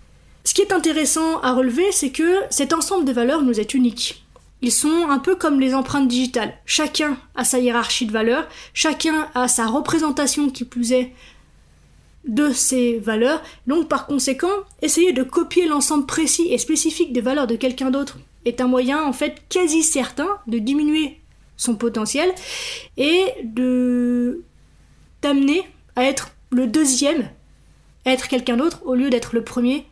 Ce 0.45 0.55
qui 0.55 0.61
est 0.61 0.73
intéressant 0.73 1.41
à 1.41 1.53
relever, 1.53 1.91
c'est 1.91 2.11
que 2.11 2.41
cet 2.51 2.73
ensemble 2.73 3.05
de 3.05 3.13
valeurs 3.13 3.43
nous 3.43 3.59
est 3.59 3.75
unique. 3.75 4.25
Ils 4.61 4.73
sont 4.73 5.09
un 5.09 5.19
peu 5.19 5.35
comme 5.35 5.59
les 5.59 5.75
empreintes 5.75 6.07
digitales. 6.07 6.55
Chacun 6.67 7.17
a 7.35 7.45
sa 7.45 7.59
hiérarchie 7.59 8.07
de 8.07 8.13
valeurs, 8.13 8.47
chacun 8.75 9.29
a 9.35 9.49
sa 9.49 9.67
représentation 9.67 10.51
qui 10.51 10.65
plus 10.65 10.93
est 10.93 11.13
de 12.29 12.51
ces 12.51 12.99
valeurs. 12.99 13.43
Donc 13.67 13.89
par 13.89 14.07
conséquent, 14.07 14.53
essayer 14.83 15.13
de 15.13 15.23
copier 15.23 15.67
l'ensemble 15.67 16.07
précis 16.07 16.47
et 16.51 16.59
spécifique 16.59 17.13
des 17.13 17.21
valeurs 17.21 17.47
de 17.47 17.57
quelqu'un 17.57 17.91
d'autre 17.91 18.19
est 18.45 18.61
un 18.61 18.67
moyen 18.67 19.03
en 19.03 19.13
fait 19.13 19.43
quasi 19.49 19.83
certain 19.83 20.29
de 20.47 20.59
diminuer 20.59 21.22
son 21.57 21.77
potentiel 21.77 22.33
et 22.97 23.25
de 23.45 24.45
t'amener 25.21 25.69
à 25.97 26.05
être 26.05 26.31
le 26.51 26.67
deuxième, 26.67 27.31
être 28.05 28.29
quelqu'un 28.29 28.57
d'autre 28.57 28.81
au 28.85 28.95
lieu 28.95 29.11
d'être 29.11 29.35
le 29.35 29.45
premier, 29.45 29.87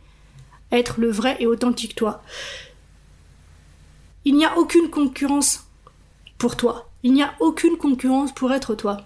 être 0.71 0.99
le 0.99 1.09
vrai 1.09 1.37
et 1.39 1.47
authentique 1.47 1.95
toi. 1.95 2.21
Il 4.25 4.35
n'y 4.35 4.45
a 4.45 4.57
aucune 4.57 4.89
concurrence 4.89 5.65
pour 6.37 6.55
toi. 6.55 6.89
Il 7.03 7.13
n'y 7.13 7.23
a 7.23 7.33
aucune 7.39 7.77
concurrence 7.77 8.33
pour 8.33 8.51
être 8.51 8.75
toi. 8.75 8.97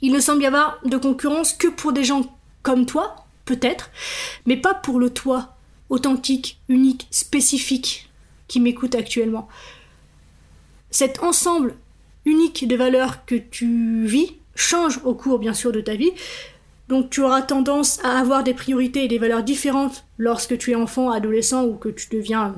Il 0.00 0.12
ne 0.12 0.20
semble 0.20 0.42
y 0.42 0.46
avoir 0.46 0.78
de 0.84 0.96
concurrence 0.96 1.52
que 1.52 1.68
pour 1.68 1.92
des 1.92 2.04
gens 2.04 2.36
comme 2.62 2.86
toi, 2.86 3.16
peut-être, 3.44 3.90
mais 4.46 4.56
pas 4.56 4.74
pour 4.74 5.00
le 5.00 5.10
toi 5.10 5.56
authentique, 5.88 6.60
unique, 6.68 7.08
spécifique 7.10 8.10
qui 8.46 8.60
m'écoute 8.60 8.94
actuellement. 8.94 9.48
Cet 10.90 11.22
ensemble 11.22 11.74
unique 12.24 12.66
de 12.66 12.76
valeurs 12.76 13.24
que 13.24 13.34
tu 13.34 14.04
vis 14.06 14.36
change 14.54 15.00
au 15.04 15.14
cours 15.14 15.38
bien 15.38 15.54
sûr 15.54 15.72
de 15.72 15.80
ta 15.80 15.94
vie. 15.94 16.10
Donc 16.88 17.10
tu 17.10 17.22
auras 17.22 17.42
tendance 17.42 18.02
à 18.04 18.18
avoir 18.18 18.42
des 18.42 18.54
priorités 18.54 19.04
et 19.04 19.08
des 19.08 19.18
valeurs 19.18 19.42
différentes 19.42 20.04
lorsque 20.16 20.56
tu 20.58 20.72
es 20.72 20.74
enfant, 20.74 21.10
adolescent 21.10 21.64
ou 21.64 21.74
que 21.74 21.88
tu 21.88 22.08
deviens 22.10 22.54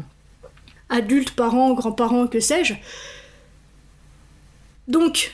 adulte, 0.88 1.32
parent, 1.32 1.72
grand-parent, 1.74 2.26
que 2.26 2.40
sais-je. 2.40 2.74
Donc, 4.88 5.32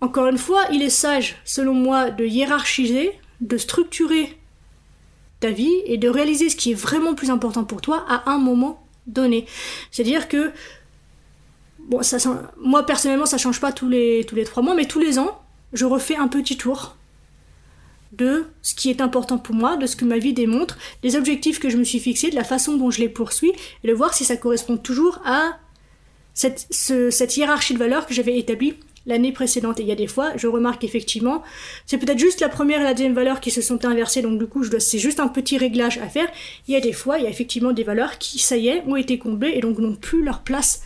encore 0.00 0.26
une 0.26 0.38
fois, 0.38 0.64
il 0.72 0.82
est 0.82 0.90
sage, 0.90 1.36
selon 1.44 1.74
moi, 1.74 2.10
de 2.10 2.24
hiérarchiser, 2.24 3.12
de 3.40 3.56
structurer 3.56 4.36
ta 5.40 5.50
vie 5.50 5.80
et 5.86 5.96
de 5.96 6.08
réaliser 6.08 6.50
ce 6.50 6.56
qui 6.56 6.72
est 6.72 6.74
vraiment 6.74 7.14
plus 7.14 7.30
important 7.30 7.64
pour 7.64 7.80
toi 7.80 8.04
à 8.08 8.30
un 8.30 8.38
moment 8.38 8.84
donné. 9.06 9.46
C'est-à-dire 9.90 10.28
que, 10.28 10.50
bon, 11.88 12.02
ça, 12.02 12.18
moi 12.58 12.86
personnellement, 12.86 13.26
ça 13.26 13.38
change 13.38 13.60
pas 13.60 13.72
tous 13.72 13.88
les, 13.88 14.24
tous 14.26 14.34
les 14.34 14.44
trois 14.44 14.62
mois, 14.62 14.74
mais 14.74 14.86
tous 14.86 15.00
les 15.00 15.18
ans, 15.18 15.40
je 15.72 15.84
refais 15.84 16.16
un 16.16 16.28
petit 16.28 16.56
tour 16.56 16.96
de 18.12 18.46
ce 18.62 18.74
qui 18.74 18.90
est 18.90 19.00
important 19.00 19.38
pour 19.38 19.54
moi, 19.54 19.76
de 19.76 19.86
ce 19.86 19.96
que 19.96 20.04
ma 20.04 20.18
vie 20.18 20.32
démontre, 20.32 20.78
des 21.02 21.16
objectifs 21.16 21.58
que 21.58 21.68
je 21.68 21.76
me 21.76 21.84
suis 21.84 21.98
fixés, 21.98 22.30
de 22.30 22.36
la 22.36 22.44
façon 22.44 22.76
dont 22.76 22.90
je 22.90 23.00
les 23.00 23.08
poursuis, 23.08 23.52
et 23.82 23.88
de 23.88 23.92
voir 23.92 24.14
si 24.14 24.24
ça 24.24 24.36
correspond 24.36 24.76
toujours 24.76 25.20
à 25.24 25.58
cette, 26.32 26.66
cette 26.70 27.36
hiérarchie 27.36 27.74
de 27.74 27.78
valeurs 27.78 28.06
que 28.06 28.14
j'avais 28.14 28.38
établie 28.38 28.74
l'année 29.06 29.32
précédente. 29.32 29.80
Et 29.80 29.82
il 29.82 29.88
y 29.88 29.92
a 29.92 29.96
des 29.96 30.06
fois, 30.06 30.32
je 30.36 30.46
remarque 30.46 30.84
effectivement, 30.84 31.42
c'est 31.86 31.98
peut-être 31.98 32.18
juste 32.18 32.40
la 32.40 32.48
première 32.48 32.80
et 32.80 32.84
la 32.84 32.94
deuxième 32.94 33.14
valeur 33.14 33.40
qui 33.40 33.50
se 33.50 33.60
sont 33.60 33.84
inversées, 33.84 34.22
donc 34.22 34.38
du 34.38 34.46
coup, 34.46 34.64
c'est 34.78 34.98
juste 34.98 35.20
un 35.20 35.28
petit 35.28 35.58
réglage 35.58 35.98
à 35.98 36.08
faire. 36.08 36.28
Il 36.68 36.74
y 36.74 36.76
a 36.76 36.80
des 36.80 36.92
fois, 36.92 37.18
il 37.18 37.24
y 37.24 37.26
a 37.26 37.30
effectivement 37.30 37.72
des 37.72 37.84
valeurs 37.84 38.18
qui, 38.18 38.38
ça 38.38 38.56
y 38.56 38.68
est, 38.68 38.82
ont 38.86 38.96
été 38.96 39.18
comblées 39.18 39.52
et 39.54 39.60
donc 39.60 39.78
n'ont 39.78 39.96
plus 39.96 40.22
leur 40.22 40.42
place 40.42 40.82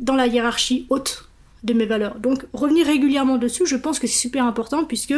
dans 0.00 0.14
la 0.14 0.26
hiérarchie 0.26 0.86
haute 0.90 1.28
de 1.62 1.74
mes 1.74 1.86
valeurs. 1.86 2.16
Donc 2.16 2.44
revenir 2.52 2.86
régulièrement 2.86 3.36
dessus, 3.36 3.66
je 3.66 3.76
pense 3.76 3.98
que 3.98 4.06
c'est 4.06 4.18
super 4.18 4.44
important 4.44 4.84
puisque 4.84 5.14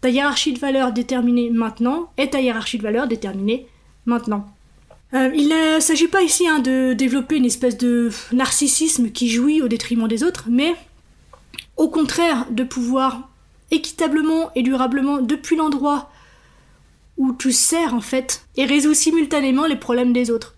ta 0.00 0.08
hiérarchie 0.08 0.52
de 0.52 0.58
valeurs 0.58 0.92
déterminée 0.92 1.50
maintenant 1.50 2.10
est 2.16 2.32
ta 2.32 2.40
hiérarchie 2.40 2.78
de 2.78 2.82
valeurs 2.82 3.08
déterminée 3.08 3.66
maintenant. 4.06 4.46
Euh, 5.14 5.30
il 5.34 5.48
ne 5.48 5.80
s'agit 5.80 6.08
pas 6.08 6.22
ici 6.22 6.48
hein, 6.48 6.60
de 6.60 6.94
développer 6.94 7.36
une 7.36 7.44
espèce 7.44 7.76
de 7.76 8.10
narcissisme 8.32 9.10
qui 9.10 9.28
jouit 9.28 9.60
au 9.60 9.68
détriment 9.68 10.08
des 10.08 10.22
autres, 10.24 10.44
mais 10.48 10.74
au 11.76 11.88
contraire 11.88 12.46
de 12.50 12.64
pouvoir 12.64 13.28
équitablement 13.70 14.50
et 14.54 14.62
durablement 14.62 15.20
depuis 15.20 15.56
l'endroit 15.56 16.10
où 17.18 17.32
tu 17.34 17.52
sers 17.52 17.94
en 17.94 18.00
fait 18.00 18.46
et 18.56 18.64
résout 18.64 18.94
simultanément 18.94 19.66
les 19.66 19.76
problèmes 19.76 20.12
des 20.12 20.30
autres. 20.30 20.54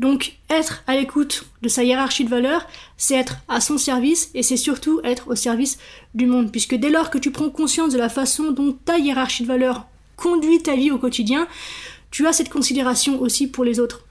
Donc 0.00 0.38
être 0.48 0.82
à 0.86 0.96
l'écoute 0.96 1.44
de 1.60 1.68
sa 1.68 1.84
hiérarchie 1.84 2.24
de 2.24 2.30
valeurs, 2.30 2.66
c'est 2.96 3.16
être 3.16 3.36
à 3.48 3.60
son 3.60 3.76
service 3.76 4.30
et 4.32 4.42
c'est 4.42 4.56
surtout 4.56 5.02
être 5.04 5.28
au 5.28 5.34
service 5.34 5.76
du 6.14 6.24
monde. 6.24 6.50
Puisque 6.50 6.74
dès 6.74 6.88
lors 6.88 7.10
que 7.10 7.18
tu 7.18 7.30
prends 7.30 7.50
conscience 7.50 7.92
de 7.92 7.98
la 7.98 8.08
façon 8.08 8.50
dont 8.50 8.72
ta 8.72 8.96
hiérarchie 8.96 9.42
de 9.42 9.48
valeurs 9.48 9.86
conduit 10.16 10.62
ta 10.62 10.74
vie 10.74 10.90
au 10.90 10.96
quotidien, 10.96 11.46
tu 12.10 12.26
as 12.26 12.32
cette 12.32 12.48
considération 12.48 13.20
aussi 13.20 13.46
pour 13.46 13.62
les 13.62 13.78
autres. 13.78 14.02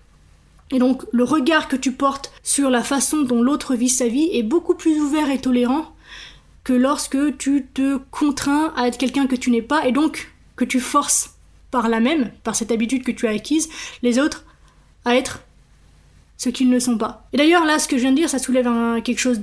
Et 0.70 0.78
donc 0.78 1.08
le 1.12 1.24
regard 1.24 1.68
que 1.68 1.76
tu 1.76 1.92
portes 1.92 2.32
sur 2.44 2.70
la 2.70 2.84
façon 2.84 3.24
dont 3.24 3.42
l'autre 3.42 3.74
vit 3.74 3.90
sa 3.90 4.08
vie 4.08 4.30
est 4.32 4.44
beaucoup 4.44 4.76
plus 4.76 5.02
ouvert 5.02 5.32
et 5.32 5.42
tolérant 5.42 5.92
que 6.64 6.74
lorsque 6.74 7.36
tu 7.40 7.66
te 7.66 7.98
contrains 8.12 8.74
à 8.76 8.86
être 8.86 9.00
quelqu'un 9.00 9.26
que 9.26 9.36
tu 9.36 9.50
n'es 9.50 9.64
pas 9.64 9.88
et 9.88 9.92
donc 9.92 10.32
que 10.56 10.66
tu 10.66 10.80
forces 10.80 11.32
par 11.72 11.90
là 11.90 12.00
même, 12.00 12.30
par 12.44 12.54
cette 12.54 12.72
habitude 12.72 13.04
que 13.04 13.12
tu 13.12 13.26
as 13.26 13.32
acquise, 13.32 13.70
les 14.04 14.20
autres 14.20 14.46
à 15.04 15.16
être 15.16 15.42
ce 16.40 16.50
qu'ils 16.50 16.70
ne 16.70 16.80
sont 16.80 16.98
pas. 16.98 17.28
Et 17.34 17.38
d'ailleurs, 17.38 17.66
là, 17.66 17.78
ce 17.78 17.88
que 17.88 17.98
je 17.98 18.02
viens 18.02 18.12
de 18.12 18.16
dire, 18.16 18.30
ça 18.30 18.40
soulève 18.40 18.66
quelque 19.04 19.20
chose 19.20 19.42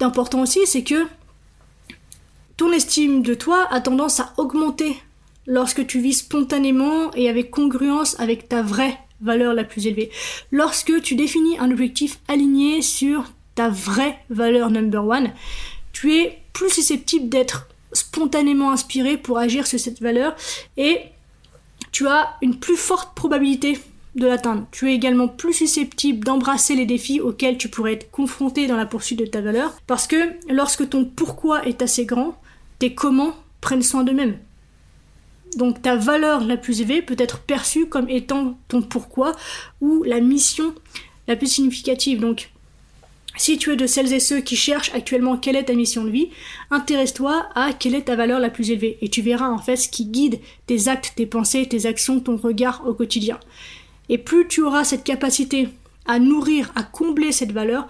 d'important 0.00 0.40
aussi, 0.42 0.60
c'est 0.66 0.82
que 0.82 1.06
ton 2.56 2.72
estime 2.72 3.22
de 3.22 3.34
toi 3.34 3.68
a 3.70 3.80
tendance 3.80 4.18
à 4.18 4.32
augmenter 4.38 4.96
lorsque 5.46 5.86
tu 5.86 6.00
vis 6.00 6.14
spontanément 6.14 7.12
et 7.14 7.28
avec 7.28 7.50
congruence 7.50 8.18
avec 8.18 8.48
ta 8.48 8.62
vraie 8.62 8.98
valeur 9.20 9.52
la 9.52 9.64
plus 9.64 9.86
élevée. 9.86 10.10
Lorsque 10.50 11.02
tu 11.02 11.14
définis 11.14 11.58
un 11.58 11.70
objectif 11.70 12.18
aligné 12.28 12.82
sur 12.82 13.24
ta 13.54 13.68
vraie 13.68 14.18
valeur 14.30 14.70
number 14.70 15.04
one, 15.04 15.32
tu 15.92 16.14
es 16.14 16.40
plus 16.52 16.70
susceptible 16.70 17.28
d'être 17.28 17.68
spontanément 17.92 18.70
inspiré 18.70 19.18
pour 19.18 19.38
agir 19.38 19.66
sur 19.66 19.78
cette 19.78 20.00
valeur 20.00 20.34
et 20.76 21.00
tu 21.92 22.06
as 22.06 22.36
une 22.40 22.58
plus 22.58 22.76
forte 22.76 23.14
probabilité 23.14 23.78
l'atteindre. 24.26 24.66
Tu 24.70 24.90
es 24.90 24.94
également 24.94 25.28
plus 25.28 25.52
susceptible 25.52 26.24
d'embrasser 26.24 26.74
les 26.74 26.86
défis 26.86 27.20
auxquels 27.20 27.58
tu 27.58 27.68
pourrais 27.68 27.94
être 27.94 28.10
confronté 28.10 28.66
dans 28.66 28.76
la 28.76 28.86
poursuite 28.86 29.18
de 29.18 29.26
ta 29.26 29.40
valeur, 29.40 29.78
parce 29.86 30.06
que 30.06 30.16
lorsque 30.50 30.88
ton 30.88 31.04
pourquoi 31.04 31.66
est 31.66 31.82
assez 31.82 32.04
grand, 32.04 32.40
tes 32.78 32.94
comment 32.94 33.34
prennent 33.60 33.82
soin 33.82 34.04
d'eux-mêmes. 34.04 34.38
Donc 35.56 35.82
ta 35.82 35.96
valeur 35.96 36.44
la 36.44 36.56
plus 36.56 36.80
élevée 36.80 37.02
peut 37.02 37.16
être 37.18 37.40
perçue 37.40 37.86
comme 37.86 38.08
étant 38.08 38.58
ton 38.68 38.82
pourquoi 38.82 39.34
ou 39.80 40.02
la 40.02 40.20
mission 40.20 40.74
la 41.26 41.36
plus 41.36 41.46
significative. 41.46 42.20
Donc 42.20 42.50
si 43.36 43.56
tu 43.56 43.72
es 43.72 43.76
de 43.76 43.86
celles 43.86 44.12
et 44.12 44.20
ceux 44.20 44.40
qui 44.40 44.56
cherchent 44.56 44.92
actuellement 44.94 45.36
quelle 45.36 45.56
est 45.56 45.64
ta 45.64 45.74
mission 45.74 46.04
de 46.04 46.10
vie, 46.10 46.28
intéresse-toi 46.70 47.48
à 47.54 47.72
quelle 47.72 47.94
est 47.94 48.02
ta 48.02 48.16
valeur 48.16 48.40
la 48.40 48.50
plus 48.50 48.70
élevée 48.70 48.98
et 49.00 49.08
tu 49.08 49.22
verras 49.22 49.48
en 49.48 49.58
fait 49.58 49.76
ce 49.76 49.88
qui 49.88 50.06
guide 50.06 50.40
tes 50.66 50.88
actes, 50.88 51.12
tes 51.16 51.26
pensées, 51.26 51.66
tes 51.66 51.86
actions, 51.86 52.20
ton 52.20 52.36
regard 52.36 52.82
au 52.86 52.94
quotidien. 52.94 53.38
Et 54.08 54.18
plus 54.18 54.48
tu 54.48 54.62
auras 54.62 54.84
cette 54.84 55.04
capacité 55.04 55.68
à 56.06 56.18
nourrir, 56.18 56.72
à 56.74 56.82
combler 56.82 57.32
cette 57.32 57.52
valeur, 57.52 57.88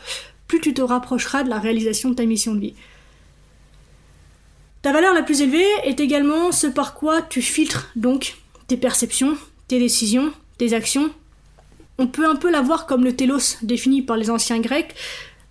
plus 0.49 0.61
tu 0.61 0.75
te 0.75 0.83
rapprocheras 0.83 1.45
de 1.45 1.51
la 1.51 1.59
réalisation 1.59 2.11
de 2.11 2.15
ta 2.15 2.25
mission 2.25 2.55
de 2.55 2.61
vie. 2.61 2.75
Ta 4.83 4.93
valeur 4.93 5.15
la 5.15 5.23
plus 5.23 5.43
élevée 5.43 5.67
est 5.85 6.01
également 6.01 6.53
ce 6.53 6.67
par 6.67 6.95
quoi 6.95 7.23
tu 7.23 7.43
filtres 7.43 7.91
donc 7.97 8.37
tes 8.69 8.77
perceptions, 8.77 9.37
tes 9.67 9.79
décisions, 9.79 10.33
tes 10.57 10.73
actions. 10.73 11.11
On 11.99 12.07
peut 12.07 12.29
un 12.29 12.37
peu 12.37 12.51
la 12.51 12.61
voir 12.61 12.87
comme 12.87 13.05
le 13.05 13.15
télos 13.15 13.59
défini 13.63 14.03
par 14.03 14.17
les 14.17 14.31
anciens 14.31 14.61
grecs, 14.61 14.95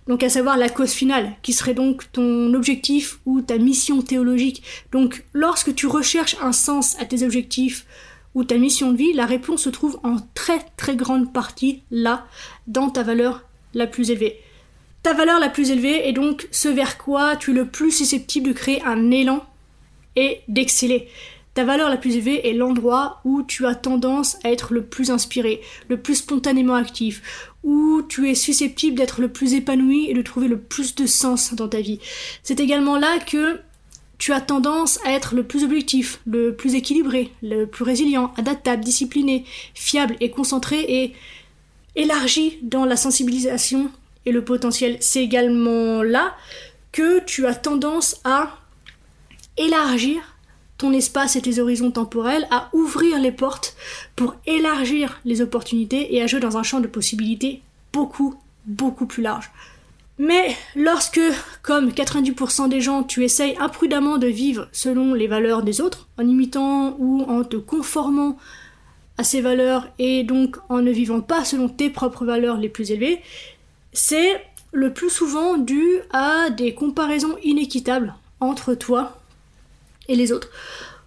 donc 0.06 0.22
à 0.22 0.30
savoir 0.30 0.56
la 0.56 0.70
cause 0.70 0.92
finale, 0.92 1.32
qui 1.42 1.52
serait 1.52 1.74
donc 1.74 2.10
ton 2.12 2.54
objectif 2.54 3.18
ou 3.26 3.42
ta 3.42 3.58
mission 3.58 4.00
théologique. 4.00 4.62
Donc 4.92 5.24
lorsque 5.34 5.74
tu 5.74 5.86
recherches 5.86 6.36
un 6.40 6.52
sens 6.52 6.96
à 6.98 7.04
tes 7.04 7.22
objectifs 7.22 7.84
ta 8.44 8.56
mission 8.56 8.92
de 8.92 8.96
vie, 8.96 9.12
la 9.12 9.26
réponse 9.26 9.62
se 9.62 9.68
trouve 9.68 9.98
en 10.02 10.16
très 10.34 10.60
très 10.76 10.96
grande 10.96 11.32
partie 11.32 11.82
là, 11.90 12.26
dans 12.66 12.90
ta 12.90 13.02
valeur 13.02 13.44
la 13.74 13.86
plus 13.86 14.10
élevée. 14.10 14.38
Ta 15.02 15.14
valeur 15.14 15.38
la 15.38 15.48
plus 15.48 15.70
élevée 15.70 16.08
est 16.08 16.12
donc 16.12 16.48
ce 16.50 16.68
vers 16.68 16.98
quoi 16.98 17.36
tu 17.36 17.52
es 17.52 17.54
le 17.54 17.66
plus 17.66 17.90
susceptible 17.90 18.48
de 18.48 18.52
créer 18.52 18.82
un 18.82 19.10
élan 19.10 19.44
et 20.16 20.40
d'exceller. 20.48 21.08
Ta 21.54 21.64
valeur 21.64 21.88
la 21.88 21.96
plus 21.96 22.14
élevée 22.14 22.48
est 22.48 22.52
l'endroit 22.52 23.20
où 23.24 23.42
tu 23.42 23.66
as 23.66 23.74
tendance 23.74 24.36
à 24.44 24.50
être 24.50 24.72
le 24.72 24.84
plus 24.84 25.10
inspiré, 25.10 25.60
le 25.88 26.00
plus 26.00 26.16
spontanément 26.16 26.74
actif, 26.74 27.50
où 27.64 28.02
tu 28.08 28.30
es 28.30 28.34
susceptible 28.34 28.96
d'être 28.96 29.20
le 29.20 29.28
plus 29.28 29.54
épanoui 29.54 30.08
et 30.08 30.14
de 30.14 30.22
trouver 30.22 30.46
le 30.46 30.60
plus 30.60 30.94
de 30.94 31.06
sens 31.06 31.54
dans 31.54 31.68
ta 31.68 31.80
vie. 31.80 31.98
C'est 32.42 32.60
également 32.60 32.96
là 32.96 33.18
que 33.18 33.60
tu 34.18 34.32
as 34.32 34.40
tendance 34.40 34.98
à 35.04 35.12
être 35.12 35.34
le 35.34 35.44
plus 35.44 35.64
objectif, 35.64 36.20
le 36.26 36.54
plus 36.54 36.74
équilibré, 36.74 37.32
le 37.42 37.66
plus 37.66 37.84
résilient, 37.84 38.32
adaptable, 38.36 38.84
discipliné, 38.84 39.44
fiable 39.74 40.16
et 40.20 40.30
concentré 40.30 40.80
et 40.80 41.14
élargi 41.94 42.58
dans 42.62 42.84
la 42.84 42.96
sensibilisation 42.96 43.90
et 44.26 44.32
le 44.32 44.44
potentiel. 44.44 44.96
C'est 45.00 45.22
également 45.22 46.02
là 46.02 46.34
que 46.92 47.20
tu 47.24 47.46
as 47.46 47.54
tendance 47.54 48.20
à 48.24 48.58
élargir 49.56 50.36
ton 50.78 50.92
espace 50.92 51.34
et 51.34 51.42
tes 51.42 51.58
horizons 51.58 51.90
temporels, 51.90 52.46
à 52.50 52.70
ouvrir 52.72 53.18
les 53.18 53.32
portes 53.32 53.74
pour 54.14 54.36
élargir 54.46 55.20
les 55.24 55.40
opportunités 55.40 56.14
et 56.14 56.22
à 56.22 56.28
jouer 56.28 56.38
dans 56.38 56.56
un 56.56 56.62
champ 56.62 56.78
de 56.78 56.86
possibilités 56.86 57.62
beaucoup, 57.92 58.36
beaucoup 58.64 59.06
plus 59.06 59.22
large. 59.22 59.50
Mais 60.18 60.56
lorsque, 60.74 61.20
comme 61.62 61.90
90% 61.90 62.68
des 62.68 62.80
gens, 62.80 63.04
tu 63.04 63.24
essayes 63.24 63.56
imprudemment 63.60 64.18
de 64.18 64.26
vivre 64.26 64.68
selon 64.72 65.14
les 65.14 65.28
valeurs 65.28 65.62
des 65.62 65.80
autres, 65.80 66.08
en 66.18 66.26
imitant 66.26 66.96
ou 66.98 67.22
en 67.22 67.44
te 67.44 67.56
conformant 67.56 68.36
à 69.16 69.24
ces 69.24 69.40
valeurs 69.40 69.88
et 69.98 70.24
donc 70.24 70.56
en 70.68 70.80
ne 70.80 70.90
vivant 70.90 71.20
pas 71.20 71.44
selon 71.44 71.68
tes 71.68 71.90
propres 71.90 72.24
valeurs 72.24 72.56
les 72.56 72.68
plus 72.68 72.90
élevées, 72.90 73.20
c'est 73.92 74.40
le 74.72 74.92
plus 74.92 75.10
souvent 75.10 75.56
dû 75.56 75.84
à 76.10 76.50
des 76.50 76.74
comparaisons 76.74 77.36
inéquitables 77.42 78.14
entre 78.40 78.74
toi 78.74 79.20
et 80.08 80.16
les 80.16 80.32
autres. 80.32 80.50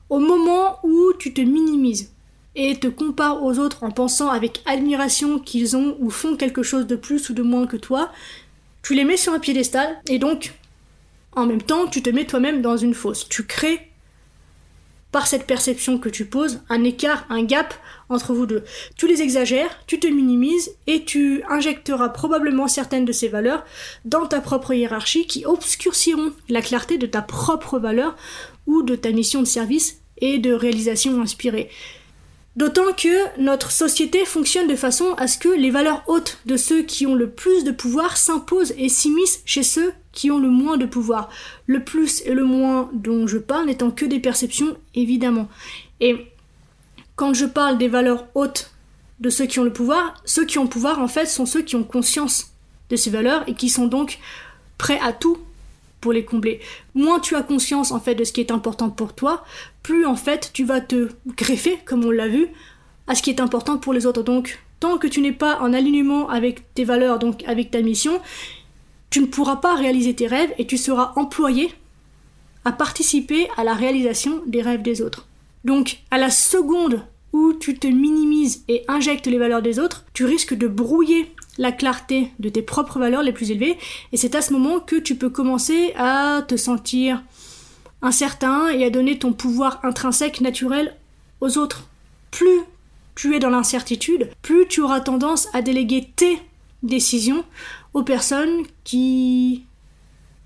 Au 0.10 0.20
moment 0.20 0.80
où 0.84 1.14
tu 1.20 1.34
te 1.34 1.42
minimises 1.42 2.12
et 2.56 2.78
te 2.78 2.88
compares 2.88 3.44
aux 3.44 3.60
autres 3.60 3.84
en 3.84 3.92
pensant 3.92 4.30
avec 4.30 4.62
admiration 4.66 5.40
qu'ils 5.40 5.78
ont 5.78 5.96
ou 6.00 6.10
font 6.10 6.36
quelque 6.36 6.64
chose 6.64 6.88
de 6.88 6.98
plus 6.98 7.30
ou 7.30 7.34
de 7.34 7.42
moins 7.42 7.66
que 7.66 7.78
toi, 7.78 8.12
tu 8.84 8.94
les 8.96 9.04
mets 9.04 9.18
sur 9.18 9.34
un 9.34 9.40
piédestal 9.40 10.02
et 10.08 10.20
donc 10.20 10.54
en 11.34 11.46
même 11.46 11.62
temps 11.62 11.88
tu 11.88 12.02
te 12.02 12.10
mets 12.10 12.26
toi-même 12.26 12.62
dans 12.62 12.78
une 12.78 12.94
fosse. 12.94 13.28
Tu 13.30 13.46
crées 13.46 13.92
par 15.12 15.28
cette 15.28 15.46
perception 15.46 15.98
que 15.98 16.10
tu 16.10 16.26
poses 16.26 16.62
un 16.70 16.84
écart, 16.84 17.26
un 17.30 17.44
gap 17.44 17.74
entre 18.10 18.34
vous 18.34 18.46
deux. 18.46 18.64
Tu 18.96 19.08
les 19.08 19.22
exagères, 19.22 19.78
tu 19.86 20.00
te 20.00 20.08
minimises 20.08 20.72
et 20.88 21.04
tu 21.04 21.44
injecteras 21.50 22.10
probablement 22.10 22.68
certaines 22.68 23.06
de 23.06 23.12
ces 23.12 23.28
valeurs 23.28 23.66
dans 24.06 24.26
ta 24.26 24.40
propre 24.40 24.74
hiérarchie 24.74 25.28
qui 25.28 25.46
obscurciront 25.46 26.32
la 26.50 26.62
clarté 26.62 26.98
de 26.98 27.08
ta 27.08 27.22
propre 27.22 27.78
valeur 27.78 28.16
ou 28.68 28.84
de 28.84 28.96
ta 28.96 29.12
mission 29.12 29.42
de 29.42 29.48
service 29.48 30.02
et 30.18 30.38
de 30.38 30.54
réalisation 30.54 31.22
inspirée. 31.22 31.70
D'autant 32.58 32.92
que 32.92 33.40
notre 33.40 33.72
société 33.72 34.26
fonctionne 34.26 34.68
de 34.68 34.76
façon 34.76 35.14
à 35.18 35.28
ce 35.28 35.38
que 35.38 35.48
les 35.48 35.70
valeurs 35.70 36.04
hautes 36.08 36.40
de 36.46 36.58
ceux 36.58 36.82
qui 36.82 37.08
ont 37.08 37.16
le 37.16 37.30
plus 37.30 37.64
de 37.64 37.72
pouvoir 37.72 38.18
s'imposent 38.18 38.74
et 38.78 38.90
s'immiscent 38.90 39.42
chez 39.46 39.64
ceux 39.64 39.94
qui 40.12 40.32
ont 40.32 40.40
le 40.40 40.50
moins 40.50 40.76
de 40.76 40.86
pouvoir. 40.86 41.30
Le 41.66 41.84
plus 41.84 42.22
et 42.26 42.34
le 42.34 42.44
moins 42.44 42.90
dont 42.94 43.26
je 43.26 43.38
parle 43.38 43.68
n'étant 43.68 43.90
que 43.90 44.06
des 44.06 44.20
perceptions, 44.20 44.76
évidemment. 44.96 45.48
Et 46.02 46.28
quand 47.16 47.34
je 47.34 47.46
parle 47.46 47.78
des 47.78 47.88
valeurs 47.88 48.28
hautes 48.36 48.72
de 49.22 49.30
ceux 49.30 49.46
qui 49.46 49.60
ont 49.60 49.64
le 49.64 49.72
pouvoir, 49.72 50.16
ceux 50.26 50.46
qui 50.46 50.58
ont 50.58 50.64
le 50.64 50.70
pouvoir, 50.70 51.00
en 51.00 51.08
fait, 51.08 51.28
sont 51.28 51.46
ceux 51.46 51.62
qui 51.62 51.78
ont 51.78 51.84
conscience 51.84 52.52
de 52.90 52.98
ces 52.98 53.10
valeurs 53.10 53.48
et 53.48 53.54
qui 53.54 53.70
sont 53.70 53.88
donc 53.88 54.20
prêts 54.78 55.00
à 55.02 55.14
tout 55.14 55.38
pour 56.02 56.12
les 56.12 56.26
combler. 56.26 56.60
Moins 56.96 57.20
tu 57.20 57.36
as 57.36 57.44
conscience 57.44 57.92
en 57.92 58.00
fait 58.00 58.16
de 58.16 58.24
ce 58.24 58.34
qui 58.34 58.42
est 58.42 58.52
important 58.52 58.90
pour 58.90 59.14
toi, 59.14 59.46
plus 59.84 60.06
en 60.06 60.16
fait 60.16 60.52
tu 60.54 60.66
vas 60.66 60.82
te 60.82 61.10
greffer, 61.38 61.80
comme 61.86 62.04
on 62.04 62.12
l'a 62.12 62.28
vu, 62.28 62.48
à 63.08 63.16
ce 63.16 63.22
qui 63.22 63.30
est 63.30 63.40
important 63.40 63.78
pour 63.78 63.94
les 63.94 64.06
autres. 64.06 64.24
Donc 64.24 64.60
tant 64.80 64.98
que 64.98 65.08
tu 65.08 65.22
n'es 65.22 65.32
pas 65.32 65.60
en 65.62 65.74
alignement 65.74 66.30
avec 66.30 66.74
tes 66.74 66.84
valeurs, 66.84 67.20
donc 67.20 67.44
avec 67.48 67.72
ta 67.72 67.82
mission, 67.82 68.20
tu 69.10 69.22
ne 69.22 69.28
pourras 69.28 69.58
pas 69.58 69.76
réaliser 69.76 70.16
tes 70.16 70.28
rêves 70.28 70.54
et 70.58 70.66
tu 70.66 70.78
seras 70.78 71.14
employé 71.16 71.72
à 72.66 72.72
participer 72.72 73.48
à 73.58 73.64
la 73.64 73.74
réalisation 73.74 74.42
des 74.48 74.62
rêves 74.62 74.82
des 74.82 75.02
autres. 75.02 75.28
Donc 75.66 76.00
à 76.10 76.18
la 76.18 76.30
seconde 76.30 77.06
où 77.34 77.54
tu 77.54 77.78
te 77.78 77.88
minimises 77.88 78.64
et 78.68 78.84
injectes 78.88 79.28
les 79.28 79.38
valeurs 79.38 79.62
des 79.62 79.80
autres, 79.80 80.06
tu 80.14 80.26
risques 80.26 80.54
de 80.54 80.68
brouiller 80.68 81.32
la 81.58 81.72
clarté 81.72 82.32
de 82.40 82.50
tes 82.50 82.62
propres 82.62 83.00
valeurs 83.00 83.24
les 83.24 83.34
plus 83.34 83.52
élevées, 83.52 83.78
et 84.12 84.18
c'est 84.18 84.36
à 84.36 84.42
ce 84.42 84.54
moment 84.54 84.80
que 84.80 84.96
tu 84.96 85.16
peux 85.16 85.30
commencer 85.30 85.94
à 85.98 86.44
te 86.48 86.56
sentir 86.56 87.24
incertain 88.02 88.70
et 88.70 88.86
à 88.86 88.90
donner 88.90 89.20
ton 89.20 89.34
pouvoir 89.34 89.80
intrinsèque 89.84 90.42
naturel 90.42 90.96
aux 91.40 91.58
autres. 91.58 91.88
Plus 92.32 92.62
tu 93.16 93.36
es 93.36 93.40
dans 93.40 93.50
l'incertitude, 93.50 94.30
plus 94.42 94.68
tu 94.68 94.82
auras 94.82 95.02
tendance 95.02 95.48
à 95.54 95.62
déléguer 95.62 96.10
tes 96.16 96.40
décisions 96.84 97.44
aux 97.94 98.04
personnes 98.04 98.64
qui 98.84 99.66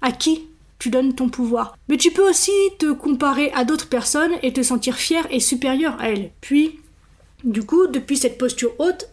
à 0.01 0.11
qui 0.11 0.47
tu 0.77 0.89
donnes 0.89 1.15
ton 1.15 1.29
pouvoir. 1.29 1.77
Mais 1.87 1.97
tu 1.97 2.11
peux 2.11 2.27
aussi 2.29 2.51
te 2.77 2.91
comparer 2.91 3.51
à 3.53 3.63
d'autres 3.63 3.87
personnes 3.87 4.33
et 4.43 4.53
te 4.53 4.61
sentir 4.61 4.95
fier 4.95 5.25
et 5.31 5.39
supérieur 5.39 5.99
à 5.99 6.09
elles. 6.09 6.31
Puis, 6.41 6.79
du 7.43 7.63
coup, 7.63 7.87
depuis 7.87 8.17
cette 8.17 8.37
posture 8.37 8.73
haute, 8.77 9.07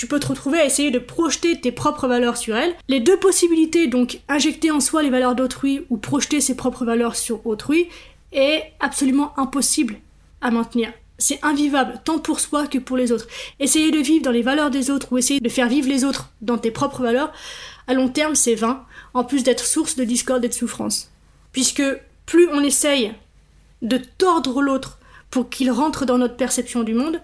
tu 0.00 0.06
peux 0.06 0.18
te 0.18 0.28
retrouver 0.28 0.58
à 0.58 0.64
essayer 0.64 0.90
de 0.90 0.98
projeter 0.98 1.60
tes 1.60 1.72
propres 1.72 2.08
valeurs 2.08 2.38
sur 2.38 2.56
elles. 2.56 2.74
Les 2.88 3.00
deux 3.00 3.18
possibilités, 3.18 3.86
donc 3.86 4.20
injecter 4.30 4.70
en 4.70 4.80
soi 4.80 5.02
les 5.02 5.10
valeurs 5.10 5.34
d'autrui 5.34 5.84
ou 5.90 5.98
projeter 5.98 6.40
ses 6.40 6.56
propres 6.56 6.86
valeurs 6.86 7.16
sur 7.16 7.46
autrui, 7.46 7.86
est 8.32 8.72
absolument 8.80 9.38
impossible 9.38 9.98
à 10.40 10.50
maintenir. 10.50 10.90
C'est 11.18 11.38
invivable, 11.44 12.00
tant 12.02 12.18
pour 12.18 12.40
soi 12.40 12.66
que 12.66 12.78
pour 12.78 12.96
les 12.96 13.12
autres. 13.12 13.26
Essayer 13.58 13.90
de 13.90 13.98
vivre 13.98 14.24
dans 14.24 14.30
les 14.30 14.40
valeurs 14.40 14.70
des 14.70 14.88
autres 14.90 15.12
ou 15.12 15.18
essayer 15.18 15.38
de 15.38 15.48
faire 15.50 15.68
vivre 15.68 15.90
les 15.90 16.02
autres 16.02 16.30
dans 16.40 16.56
tes 16.56 16.70
propres 16.70 17.02
valeurs, 17.02 17.30
à 17.86 17.92
long 17.92 18.08
terme, 18.08 18.36
c'est 18.36 18.54
vain, 18.54 18.86
en 19.12 19.22
plus 19.22 19.42
d'être 19.42 19.66
source 19.66 19.96
de 19.96 20.04
discorde 20.04 20.42
et 20.46 20.48
de 20.48 20.54
souffrance. 20.54 21.10
Puisque 21.52 21.82
plus 22.24 22.48
on 22.54 22.64
essaye 22.64 23.12
de 23.82 24.00
tordre 24.16 24.62
l'autre 24.62 24.98
pour 25.28 25.50
qu'il 25.50 25.70
rentre 25.70 26.06
dans 26.06 26.16
notre 26.16 26.36
perception 26.36 26.84
du 26.84 26.94
monde, 26.94 27.20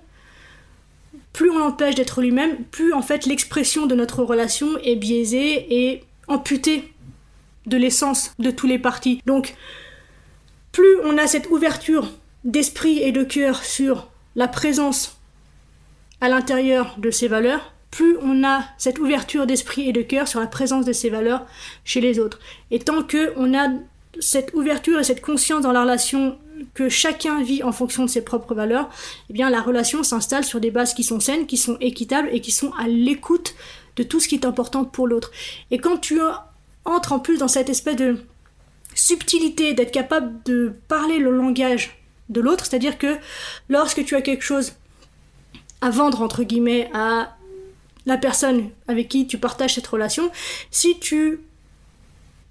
plus 1.37 1.51
on 1.51 1.59
l'empêche 1.59 1.95
d'être 1.95 2.23
lui-même, 2.23 2.65
plus 2.65 2.95
en 2.95 3.03
fait 3.03 3.27
l'expression 3.27 3.85
de 3.85 3.95
notre 3.95 4.23
relation 4.23 4.79
est 4.79 4.97
biaisée 4.97 5.67
et 5.69 6.03
amputée 6.29 6.95
de 7.67 7.77
l'essence 7.77 8.33
de 8.39 8.51
tous 8.51 8.67
les 8.67 8.79
partis. 8.79 9.21
Donc, 9.27 9.55
plus 10.73 10.97
on 11.05 11.19
a 11.19 11.27
cette 11.27 11.51
ouverture 11.51 12.11
d'esprit 12.45 13.01
et 13.01 13.13
de 13.13 13.23
cœur 13.23 13.65
sur 13.65 14.09
la 14.35 14.49
présence 14.49 15.21
à 16.23 16.31
l'intérieur 16.31 16.95
de 16.97 17.11
ces 17.11 17.29
valeurs, 17.29 17.75
plus 17.91 18.17
on 18.23 18.43
a 18.43 18.65
cette 18.79 18.99
ouverture 18.99 19.47
d'esprit 19.47 19.91
et 19.91 19.93
de 19.93 20.01
cœur 20.01 20.29
sur 20.29 20.41
la 20.41 20.47
présence 20.47 20.87
de 20.87 20.95
ces 20.95 21.11
valeurs 21.11 21.45
chez 21.85 22.01
les 22.01 22.19
autres. 22.19 22.41
Et 22.71 22.79
tant 22.79 23.03
que 23.03 23.35
on 23.37 23.53
a 23.55 23.69
cette 24.21 24.55
ouverture 24.55 25.01
et 25.01 25.05
cette 25.05 25.21
conscience 25.21 25.65
dans 25.65 25.73
la 25.73 25.83
relation 25.83 26.39
que 26.75 26.89
chacun 26.89 27.43
vit 27.43 27.63
en 27.63 27.73
fonction 27.73 28.05
de 28.05 28.11
ses 28.11 28.23
propres 28.23 28.55
valeurs, 28.55 28.89
eh 29.31 29.33
bien 29.33 29.51
la 29.51 29.61
relation 29.61 30.03
s'installe 30.03 30.45
sur 30.45 30.61
des 30.61 30.71
bases 30.71 30.95
qui 30.95 31.05
sont 31.05 31.21
saines, 31.21 31.47
qui 31.47 31.57
sont 31.57 31.77
équitables 31.81 32.29
et 32.33 32.41
qui 32.41 32.53
sont 32.53 32.73
à 32.79 32.87
l'écoute 32.87 33.55
de 33.97 34.03
tout 34.03 34.21
ce 34.21 34.29
qui 34.29 34.35
est 34.35 34.45
important 34.45 34.85
pour 34.85 35.07
l'autre. 35.07 35.31
Et 35.71 35.79
quand 35.79 35.99
tu 35.99 36.21
entres 36.85 37.13
en 37.13 37.19
plus 37.19 37.39
dans 37.39 37.49
cette 37.49 37.69
espèce 37.69 37.97
de 37.97 38.19
subtilité 38.95 39.75
d'être 39.75 39.93
capable 39.93 40.43
de 40.45 40.73
parler 40.89 41.19
le 41.19 41.31
langage 41.31 42.03
de 42.29 42.41
l'autre, 42.41 42.67
c'est-à-dire 42.67 42.99
que 42.99 43.17
lorsque 43.69 44.05
tu 44.05 44.15
as 44.15 44.23
quelque 44.23 44.45
chose 44.45 44.75
à 45.81 45.91
vendre 45.91 46.23
entre 46.23 46.43
guillemets 46.43 46.91
à 46.95 47.37
la 48.07 48.17
personne 48.17 48.71
avec 48.89 49.09
qui 49.09 49.27
tu 49.27 49.39
partages 49.39 49.75
cette 49.75 49.87
relation, 49.87 50.31
si 50.71 50.99
tu 50.99 51.41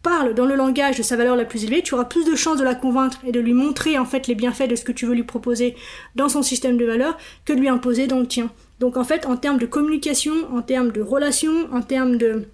parle 0.05 0.35
dans 0.35 0.45
le 0.45 0.55
langage 0.55 0.99
de 0.99 1.01
sa 1.01 1.15
valeur 1.15 1.35
la 1.35 1.45
plus 1.45 1.63
élevée, 1.63 1.81
tu 1.81 1.95
auras 1.95 2.05
plus 2.05 2.25
de 2.25 2.35
chances 2.35 2.59
de 2.59 2.63
la 2.63 2.75
convaincre 2.75 3.17
et 3.25 3.31
de 3.31 3.39
lui 3.39 3.53
montrer 3.53 3.97
en 3.97 4.05
fait 4.05 4.27
les 4.27 4.35
bienfaits 4.35 4.69
de 4.69 4.75
ce 4.75 4.83
que 4.83 4.91
tu 4.91 5.07
veux 5.07 5.15
lui 5.15 5.23
proposer 5.23 5.75
dans 6.13 6.29
son 6.29 6.43
système 6.43 6.77
de 6.77 6.85
valeurs 6.85 7.17
que 7.43 7.53
de 7.53 7.59
lui 7.59 7.69
imposer 7.69 8.05
dans 8.05 8.19
le 8.19 8.27
tien. 8.27 8.51
Donc 8.79 8.97
en 8.97 9.03
fait, 9.03 9.25
en 9.25 9.35
termes 9.35 9.57
de 9.57 9.65
communication, 9.65 10.35
en 10.55 10.61
termes 10.61 10.91
de 10.91 11.01
relation, 11.01 11.73
en 11.73 11.81
termes 11.81 12.17
de 12.17 12.47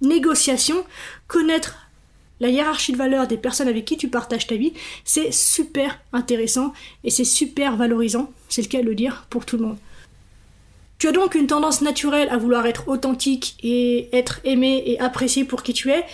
négociation, 0.00 0.84
connaître 1.28 1.76
la 2.40 2.48
hiérarchie 2.48 2.90
de 2.90 2.96
valeurs 2.96 3.28
des 3.28 3.36
personnes 3.36 3.68
avec 3.68 3.84
qui 3.84 3.96
tu 3.96 4.08
partages 4.08 4.48
ta 4.48 4.56
vie, 4.56 4.72
c'est 5.04 5.30
super 5.30 6.00
intéressant 6.12 6.72
et 7.04 7.10
c'est 7.10 7.24
super 7.24 7.76
valorisant, 7.76 8.32
c'est 8.48 8.62
le 8.62 8.68
cas 8.68 8.80
de 8.80 8.86
le 8.86 8.96
dire 8.96 9.26
pour 9.30 9.46
tout 9.46 9.58
le 9.58 9.62
monde. 9.64 9.78
Tu 10.98 11.06
as 11.06 11.12
donc 11.12 11.36
une 11.36 11.46
tendance 11.46 11.82
naturelle 11.82 12.28
à 12.30 12.36
vouloir 12.36 12.66
être 12.66 12.88
authentique 12.88 13.56
et 13.62 14.08
être 14.12 14.40
aimé 14.42 14.82
et 14.84 14.98
apprécié 14.98 15.44
pour 15.44 15.62
qui 15.62 15.72
tu 15.72 15.92
es, 15.92 16.04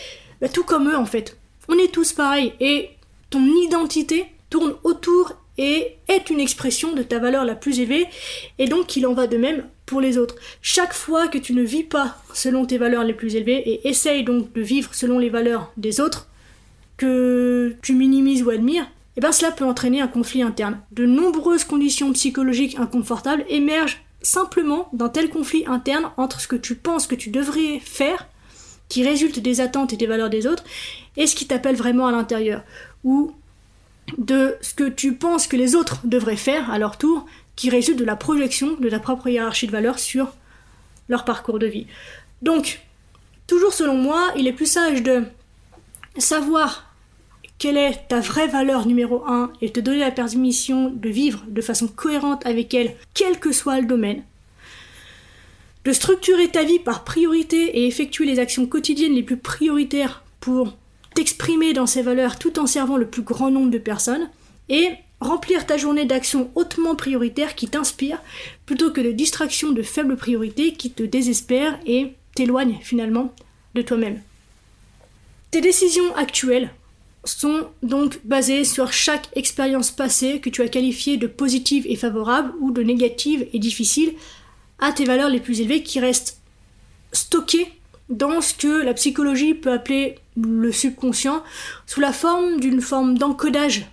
bah, 0.45 0.51
tout 0.53 0.63
comme 0.63 0.91
eux 0.91 0.97
en 0.99 1.07
fait. 1.07 1.39
On 1.69 1.79
est 1.79 1.91
tous 1.91 2.13
pareils 2.13 2.53
et 2.61 2.91
ton 3.31 3.43
identité 3.47 4.27
tourne 4.51 4.75
autour 4.85 5.33
et 5.57 5.97
est 6.07 6.29
une 6.29 6.39
expression 6.39 6.93
de 6.93 7.03
ta 7.03 7.19
valeur 7.19 7.47
la 7.47 7.55
plus 7.55 7.81
élevée 7.81 8.07
et 8.59 8.67
donc 8.67 8.95
il 8.95 9.07
en 9.07 9.15
va 9.15 9.27
de 9.27 9.39
même 9.39 9.65
pour 9.87 10.03
les 10.03 10.19
autres. 10.19 10.35
Chaque 10.61 10.93
fois 10.93 11.29
que 11.29 11.39
tu 11.39 11.55
ne 11.55 11.63
vis 11.63 11.83
pas 11.83 12.19
selon 12.35 12.67
tes 12.67 12.77
valeurs 12.77 13.05
les 13.05 13.15
plus 13.15 13.37
élevées 13.37 13.63
et 13.67 13.89
essaye 13.89 14.23
donc 14.23 14.53
de 14.53 14.61
vivre 14.61 14.95
selon 14.95 15.19
les 15.19 15.31
valeurs 15.31 15.73
des 15.79 15.99
autres 15.99 16.29
que 16.99 17.75
tu 17.81 17.95
minimises 17.95 18.43
ou 18.43 18.51
admires, 18.51 18.85
et 18.85 18.89
eh 19.17 19.21
bien 19.23 19.33
cela 19.33 19.51
peut 19.51 19.65
entraîner 19.65 20.03
un 20.03 20.09
conflit 20.09 20.43
interne. 20.43 20.79
De 20.93 21.07
nombreuses 21.07 21.65
conditions 21.65 22.13
psychologiques 22.13 22.79
inconfortables 22.79 23.47
émergent 23.49 24.05
simplement 24.21 24.91
d'un 24.93 25.09
tel 25.09 25.31
conflit 25.31 25.65
interne 25.67 26.11
entre 26.19 26.43
ce 26.43 26.49
que 26.49 26.57
tu 26.57 26.75
penses 26.75 27.07
que 27.07 27.15
tu 27.15 27.31
devrais 27.31 27.81
faire 27.81 28.29
qui 28.89 29.05
résulte 29.05 29.39
des 29.39 29.61
attentes 29.61 29.93
et 29.93 29.97
des 29.97 30.07
valeurs 30.07 30.31
des 30.31 30.47
autres, 30.47 30.65
et 31.17 31.27
ce 31.27 31.35
qui 31.35 31.47
t'appelle 31.47 31.77
vraiment 31.77 32.07
à 32.07 32.13
l'intérieur, 32.13 32.63
ou 33.03 33.33
de 34.19 34.57
ce 34.61 34.75
que 34.75 34.89
tu 34.89 35.15
penses 35.15 35.47
que 35.47 35.57
les 35.57 35.75
autres 35.75 36.01
devraient 36.05 36.37
faire 36.37 36.71
à 36.71 36.79
leur 36.79 36.99
tour, 36.99 37.27
qui 37.57 37.71
résulte 37.71 37.99
de 37.99 38.05
la 38.05 38.17
projection 38.17 38.77
de 38.79 38.89
ta 38.89 38.99
propre 38.99 39.29
hiérarchie 39.29 39.67
de 39.67 39.73
valeurs 39.73 39.99
sur 39.99 40.33
leur 41.09 41.25
parcours 41.25 41.59
de 41.59 41.67
vie. 41.67 41.87
Donc, 42.43 42.81
toujours 43.47 43.73
selon 43.73 43.97
moi, 43.97 44.33
il 44.37 44.47
est 44.47 44.53
plus 44.53 44.71
sage 44.71 45.03
de 45.03 45.25
savoir 46.19 46.95
quelle 47.59 47.77
est 47.77 48.09
ta 48.09 48.21
vraie 48.21 48.49
valeur 48.49 48.87
numéro 48.87 49.25
1 49.27 49.53
et 49.63 49.71
te 49.71 49.81
donner 49.81 50.01
la 50.01 50.11
permission 50.11 50.91
de 50.91 51.09
vivre 51.09 51.45
de 51.49 51.61
façon 51.61 51.89
cohérente 51.89 52.45
avec 52.47 52.75
elle, 52.75 52.95
quel 53.15 53.39
que 53.39 53.53
soit 53.53 53.81
le 53.81 53.87
domaine, 53.87 54.25
de 55.85 55.93
structurer 55.93 56.49
ta 56.49 56.65
vie 56.65 56.79
par 56.79 57.05
priorité 57.05 57.79
et 57.79 57.87
effectuer 57.87 58.25
les 58.25 58.39
actions 58.39 58.67
quotidiennes 58.67 59.15
les 59.15 59.23
plus 59.23 59.37
prioritaires 59.37 60.25
pour 60.41 60.77
t'exprimer 61.15 61.73
dans 61.73 61.87
ces 61.87 62.03
valeurs 62.03 62.39
tout 62.39 62.59
en 62.59 62.67
servant 62.67 62.97
le 62.97 63.07
plus 63.07 63.23
grand 63.23 63.51
nombre 63.51 63.71
de 63.71 63.79
personnes, 63.79 64.29
et 64.69 64.89
remplir 65.21 65.67
ta 65.67 65.77
journée 65.77 66.05
d'actions 66.05 66.51
hautement 66.55 66.97
prioritaires 66.97 67.55
qui 67.55 67.69
t'inspirent, 67.69 68.21
plutôt 68.67 68.91
que 68.91 69.01
de 69.01 69.13
distractions 69.13 69.73
de 69.73 69.83
faible 69.83 70.17
priorité 70.17 70.73
qui 70.73 70.91
te 70.91 71.03
désespèrent 71.03 71.79
et 71.87 72.13
t'éloignent 72.35 72.79
finalement 72.83 73.33
de 73.75 73.83
toi-même. 73.83 74.21
Tes 75.51 75.61
décisions 75.61 76.15
actuelles 76.17 76.71
sont 77.25 77.69
donc 77.83 78.21
basées 78.25 78.65
sur 78.65 78.93
chaque 78.93 79.29
expérience 79.35 79.91
passée 79.91 80.41
que 80.41 80.51
tu 80.51 80.63
as 80.63 80.69
qualifiée 80.69 81.17
de 81.17 81.27
positive 81.27 81.87
et 81.89 81.97
favorable 81.97 82.53
ou 82.61 82.71
de 82.71 82.83
négative 82.83 83.47
et 83.53 83.59
difficile 83.59 84.15
à 84.79 84.93
tes 84.93 85.05
valeurs 85.05 85.31
les 85.31 85.41
plus 85.41 85.61
élevées 85.61 85.83
qui 85.83 86.01
restent 86.01 86.41
stockées 87.13 87.73
dans 88.09 88.41
ce 88.41 88.55
que 88.55 88.83
la 88.83 88.95
psychologie 88.95 89.55
peut 89.55 89.73
appeler 89.73 90.17
le 90.37 90.73
subconscient 90.73 91.43
sous 91.87 92.01
la 92.01 92.13
forme 92.13 92.61
d'une 92.61 92.81
forme 92.81 93.17
d'encodage 93.17 93.87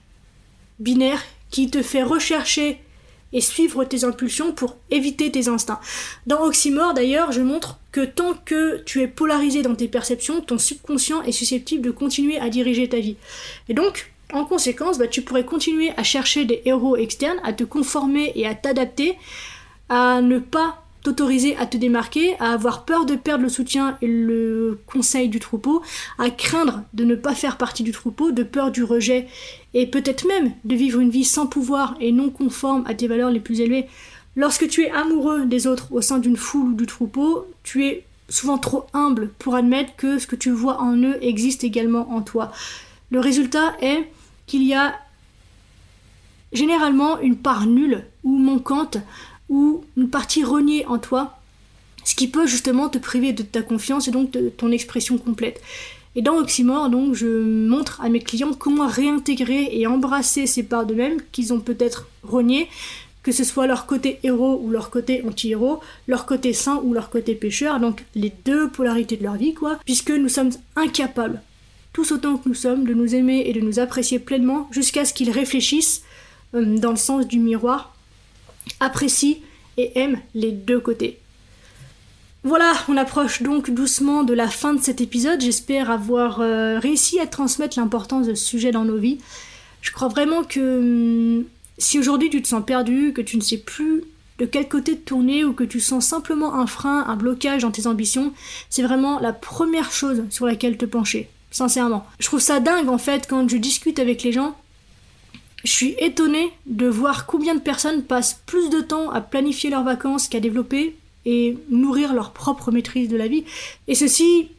binaire 0.80 1.22
qui 1.50 1.70
te 1.70 1.82
fait 1.82 2.04
rechercher 2.04 2.82
et 3.34 3.42
suivre 3.42 3.86
tes 3.86 4.04
impulsions 4.04 4.52
pour 4.52 4.76
éviter 4.90 5.32
tes 5.32 5.48
instincts. 5.48 5.80
Dans 6.28 6.44
Oxymore 6.44 6.94
d'ailleurs, 6.94 7.32
je 7.32 7.42
montre 7.42 7.80
que 7.92 8.04
tant 8.04 8.34
que 8.34 8.82
tu 8.84 9.02
es 9.02 9.08
polarisé 9.08 9.62
dans 9.62 9.76
tes 9.76 9.88
perceptions, 9.88 10.42
ton 10.42 10.58
subconscient 10.58 11.22
est 11.24 11.32
susceptible 11.32 11.84
de 11.84 11.92
continuer 11.92 12.40
à 12.40 12.50
diriger 12.50 12.90
ta 12.90 13.00
vie. 13.00 13.16
Et 13.70 13.74
donc, 13.74 14.12
en 14.34 14.46
conséquence, 14.46 14.98
bah, 14.98 15.08
tu 15.08 15.22
pourrais 15.22 15.46
continuer 15.46 15.92
à 15.98 16.04
chercher 16.04 16.46
des 16.46 16.62
héros 16.66 16.96
externes, 16.96 17.40
à 17.44 17.54
te 17.54 17.64
conformer 17.64 18.32
et 18.36 18.48
à 18.48 18.56
t'adapter, 18.56 19.18
à 19.92 20.22
ne 20.22 20.40
pas 20.40 20.82
t'autoriser 21.04 21.58
à 21.58 21.66
te 21.66 21.76
démarquer, 21.76 22.36
à 22.40 22.54
avoir 22.54 22.86
peur 22.86 23.06
de 23.06 23.16
perdre 23.16 23.44
le 23.44 23.50
soutien 23.50 23.98
et 24.02 24.08
le 24.08 24.80
conseil 24.86 25.28
du 25.28 25.40
troupeau, 25.40 25.82
à 26.18 26.30
craindre 26.30 26.84
de 26.94 27.04
ne 27.04 27.16
pas 27.16 27.36
faire 27.36 27.58
partie 27.58 27.84
du 27.84 27.92
troupeau, 27.92 28.32
de 28.32 28.44
peur 28.44 28.72
du 28.72 28.86
rejet, 28.86 29.28
et 29.74 29.86
peut-être 29.86 30.26
même 30.26 30.54
de 30.64 30.76
vivre 30.76 31.02
une 31.02 31.10
vie 31.10 31.26
sans 31.26 31.46
pouvoir 31.46 31.96
et 32.00 32.14
non 32.14 32.30
conforme 32.30 32.86
à 32.88 32.94
tes 32.94 33.10
valeurs 33.10 33.32
les 33.32 33.42
plus 33.42 33.60
élevées. 33.60 33.88
Lorsque 34.38 34.70
tu 34.70 34.84
es 34.84 34.92
amoureux 34.92 35.46
des 35.46 35.68
autres 35.68 35.92
au 35.92 36.00
sein 36.00 36.20
d'une 36.20 36.38
foule 36.38 36.70
ou 36.70 36.74
du 36.74 36.86
troupeau, 36.86 37.48
tu 37.64 37.86
es 37.86 38.06
souvent 38.30 38.58
trop 38.58 38.86
humble 38.94 39.32
pour 39.40 39.56
admettre 39.56 39.98
que 39.98 40.20
ce 40.20 40.28
que 40.28 40.38
tu 40.38 40.52
vois 40.52 40.80
en 40.80 40.96
eux 40.96 41.18
existe 41.22 41.66
également 41.66 42.14
en 42.14 42.22
toi. 42.22 42.54
Le 43.10 43.20
résultat 43.20 43.74
est 43.82 44.08
qu'il 44.48 44.64
y 44.64 44.74
a 44.74 44.96
généralement 46.54 47.20
une 47.20 47.36
part 47.36 47.66
nulle 47.66 48.06
ou 48.24 48.38
manquante 48.38 48.98
ou 49.52 49.84
une 49.98 50.10
partie 50.10 50.44
reniée 50.44 50.86
en 50.88 50.98
toi, 50.98 51.38
ce 52.06 52.16
qui 52.16 52.28
peut 52.30 52.48
justement 52.48 52.90
te 52.90 52.98
priver 52.98 53.34
de 53.34 53.44
ta 53.44 53.62
confiance 53.62 54.08
et 54.08 54.12
donc 54.12 54.32
de 54.32 54.50
ton 54.50 54.72
expression 54.72 55.20
complète. 55.20 55.62
Et 56.16 56.22
dans 56.22 56.38
Oxymore, 56.38 56.90
donc, 56.90 57.14
je 57.14 57.28
montre 57.28 58.02
à 58.02 58.10
mes 58.10 58.20
clients 58.20 58.54
comment 58.54 58.88
réintégrer 58.88 59.70
et 59.72 59.88
embrasser 59.88 60.48
ces 60.48 60.64
parts 60.64 60.86
d'eux-mêmes 60.86 61.20
qu'ils 61.32 61.54
ont 61.54 61.60
peut-être 61.60 62.08
reniées, 62.24 62.68
que 63.24 63.32
ce 63.32 63.44
soit 63.44 63.68
leur 63.68 63.86
côté 63.86 64.20
héros 64.24 64.60
ou 64.64 64.70
leur 64.70 64.90
côté 64.90 65.22
anti-héros, 65.28 65.80
leur 66.08 66.26
côté 66.26 66.54
saint 66.54 66.82
ou 66.84 66.94
leur 66.94 67.10
côté 67.10 67.36
pécheur, 67.36 67.80
donc 67.80 68.04
les 68.16 68.32
deux 68.46 68.70
polarités 68.70 69.18
de 69.18 69.24
leur 69.24 69.36
vie, 69.36 69.54
quoi, 69.54 69.80
puisque 69.86 70.12
nous 70.12 70.30
sommes 70.30 70.52
incapables, 70.76 71.42
tous 71.94 72.12
autant 72.14 72.38
que 72.38 72.48
nous 72.48 72.56
sommes, 72.56 72.86
de 72.86 72.94
nous 72.94 73.16
aimer 73.16 73.44
et 73.46 73.54
de 73.54 73.62
nous 73.62 73.80
apprécier 73.80 74.18
pleinement 74.18 74.70
jusqu'à 74.72 75.06
ce 75.06 75.14
qu'ils 75.14 75.30
réfléchissent 75.30 76.04
euh, 76.56 76.78
dans 76.78 76.92
le 76.92 76.98
sens 76.98 77.28
du 77.28 77.40
miroir 77.40 77.94
apprécie 78.80 79.42
et 79.78 80.00
aime 80.00 80.20
les 80.34 80.52
deux 80.52 80.80
côtés. 80.80 81.20
Voilà, 82.44 82.74
on 82.88 82.98
approche 82.98 83.44
donc 83.44 83.70
doucement 83.70 84.24
de 84.24 84.34
la 84.34 84.48
fin 84.48 84.74
de 84.74 84.82
cet 84.82 85.00
épisode. 85.00 85.42
J'espère 85.42 85.92
avoir 85.92 86.42
euh, 86.42 86.80
réussi 86.80 87.20
à 87.20 87.28
transmettre 87.28 87.78
l'importance 87.78 88.26
de 88.26 88.34
ce 88.34 88.44
sujet 88.44 88.72
dans 88.72 88.84
nos 88.84 88.98
vies. 88.98 89.20
Je 89.82 89.92
crois 89.92 90.08
vraiment 90.08 90.44
que 90.44 91.40
hum, 91.40 91.46
si 91.78 92.00
aujourd'hui 92.00 92.30
tu 92.30 92.42
te 92.42 92.48
sens 92.48 92.64
perdu, 92.66 93.14
que 93.14 93.22
tu 93.22 93.38
ne 93.38 93.42
sais 93.42 93.58
plus 93.58 94.04
de 94.40 94.46
quel 94.48 94.68
côté 94.68 94.96
te 94.96 95.06
tourner 95.06 95.46
ou 95.46 95.54
que 95.54 95.64
tu 95.64 95.80
sens 95.80 96.04
simplement 96.04 96.56
un 96.56 96.66
frein, 96.66 97.06
un 97.08 97.16
blocage 97.16 97.62
dans 97.62 97.70
tes 97.70 97.86
ambitions, 97.86 98.34
c'est 98.72 98.82
vraiment 98.82 99.20
la 99.20 99.34
première 99.34 99.92
chose 99.92 100.24
sur 100.32 100.48
laquelle 100.48 100.78
te 100.78 100.86
pencher. 100.86 101.30
Sincèrement. 101.52 102.08
Je 102.20 102.26
trouve 102.26 102.40
ça 102.40 102.60
dingue 102.60 102.90
en 102.90 102.98
fait 102.98 103.28
quand 103.30 103.48
je 103.48 103.58
discute 103.58 104.00
avec 104.00 104.24
les 104.24 104.32
gens 104.32 104.56
je 105.64 105.72
suis 105.72 105.96
étonnée 106.00 106.52
de 106.66 106.88
voir 106.88 107.26
combien 107.26 107.56
de 107.56 107.60
personnes 107.60 108.04
passent 108.04 108.42
plus 108.46 108.70
de 108.70 108.82
temps 108.82 109.12
à 109.12 109.22
planifier 109.22 109.70
leurs 109.70 109.84
vacances 109.84 110.28
qu'à 110.28 110.40
développer 110.40 110.96
et 111.26 111.58
nourrir 111.70 112.14
leur 112.14 112.32
propre 112.32 112.72
maîtrise 112.72 113.10
de 113.10 113.18
la 113.18 113.28
vie. 113.28 113.44
Et 113.88 113.96
ceci 113.96 114.50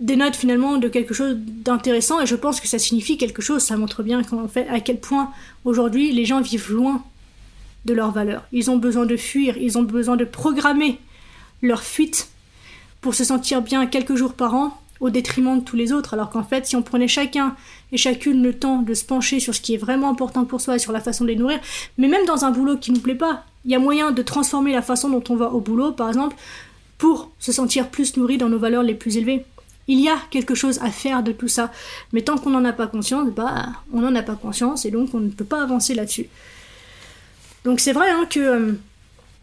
dénote 0.00 0.36
finalement 0.36 0.76
de 0.76 0.88
quelque 0.88 1.14
chose 1.14 1.36
d'intéressant 1.36 2.20
et 2.20 2.26
je 2.26 2.36
pense 2.36 2.60
que 2.60 2.68
ça 2.68 2.78
signifie 2.78 3.16
quelque 3.16 3.42
chose, 3.42 3.62
ça 3.62 3.76
montre 3.76 4.02
bien 4.02 4.22
à 4.68 4.80
quel 4.80 4.98
point 4.98 5.30
aujourd'hui 5.64 6.12
les 6.12 6.24
gens 6.24 6.40
vivent 6.40 6.72
loin 6.72 7.02
de 7.84 7.94
leurs 7.94 8.12
valeurs. 8.12 8.46
Ils 8.52 8.70
ont 8.70 8.76
besoin 8.76 9.06
de 9.06 9.16
fuir, 9.16 9.56
ils 9.56 9.78
ont 9.78 9.82
besoin 9.82 10.16
de 10.16 10.24
programmer 10.24 10.98
leur 11.62 11.82
fuite 11.82 12.28
pour 13.00 13.14
se 13.14 13.24
sentir 13.24 13.62
bien 13.62 13.86
quelques 13.86 14.14
jours 14.14 14.34
par 14.34 14.54
an 14.54 14.80
au 15.00 15.10
détriment 15.10 15.58
de 15.58 15.64
tous 15.64 15.76
les 15.76 15.92
autres, 15.92 16.14
alors 16.14 16.30
qu'en 16.30 16.44
fait, 16.44 16.66
si 16.66 16.76
on 16.76 16.82
prenait 16.82 17.08
chacun 17.08 17.56
et 17.92 17.96
chacune 17.96 18.42
le 18.42 18.54
temps 18.54 18.82
de 18.82 18.94
se 18.94 19.04
pencher 19.04 19.40
sur 19.40 19.54
ce 19.54 19.60
qui 19.60 19.74
est 19.74 19.78
vraiment 19.78 20.10
important 20.10 20.44
pour 20.44 20.60
soi 20.60 20.76
et 20.76 20.78
sur 20.78 20.92
la 20.92 21.00
façon 21.00 21.24
de 21.24 21.28
les 21.28 21.36
nourrir, 21.36 21.60
mais 21.98 22.08
même 22.08 22.24
dans 22.26 22.44
un 22.44 22.50
boulot 22.50 22.76
qui 22.76 22.92
nous 22.92 23.00
plaît 23.00 23.14
pas, 23.14 23.44
il 23.64 23.70
y 23.70 23.74
a 23.74 23.78
moyen 23.78 24.12
de 24.12 24.22
transformer 24.22 24.72
la 24.72 24.82
façon 24.82 25.10
dont 25.10 25.24
on 25.28 25.36
va 25.36 25.50
au 25.50 25.60
boulot, 25.60 25.92
par 25.92 26.08
exemple, 26.08 26.36
pour 26.98 27.30
se 27.38 27.52
sentir 27.52 27.88
plus 27.88 28.16
nourri 28.16 28.38
dans 28.38 28.48
nos 28.48 28.58
valeurs 28.58 28.82
les 28.82 28.94
plus 28.94 29.16
élevées. 29.16 29.44
Il 29.86 30.00
y 30.00 30.08
a 30.08 30.16
quelque 30.30 30.54
chose 30.54 30.78
à 30.80 30.90
faire 30.90 31.22
de 31.22 31.32
tout 31.32 31.48
ça, 31.48 31.70
mais 32.12 32.22
tant 32.22 32.38
qu'on 32.38 32.50
n'en 32.50 32.64
a 32.64 32.72
pas 32.72 32.86
conscience, 32.86 33.28
bah, 33.30 33.66
on 33.92 34.00
n'en 34.00 34.14
a 34.14 34.22
pas 34.22 34.36
conscience 34.36 34.86
et 34.86 34.90
donc 34.90 35.10
on 35.12 35.20
ne 35.20 35.28
peut 35.28 35.44
pas 35.44 35.62
avancer 35.62 35.94
là-dessus. 35.94 36.28
Donc 37.64 37.80
c'est 37.80 37.92
vrai 37.92 38.10
hein, 38.10 38.26
que 38.28 38.40
euh, 38.40 38.72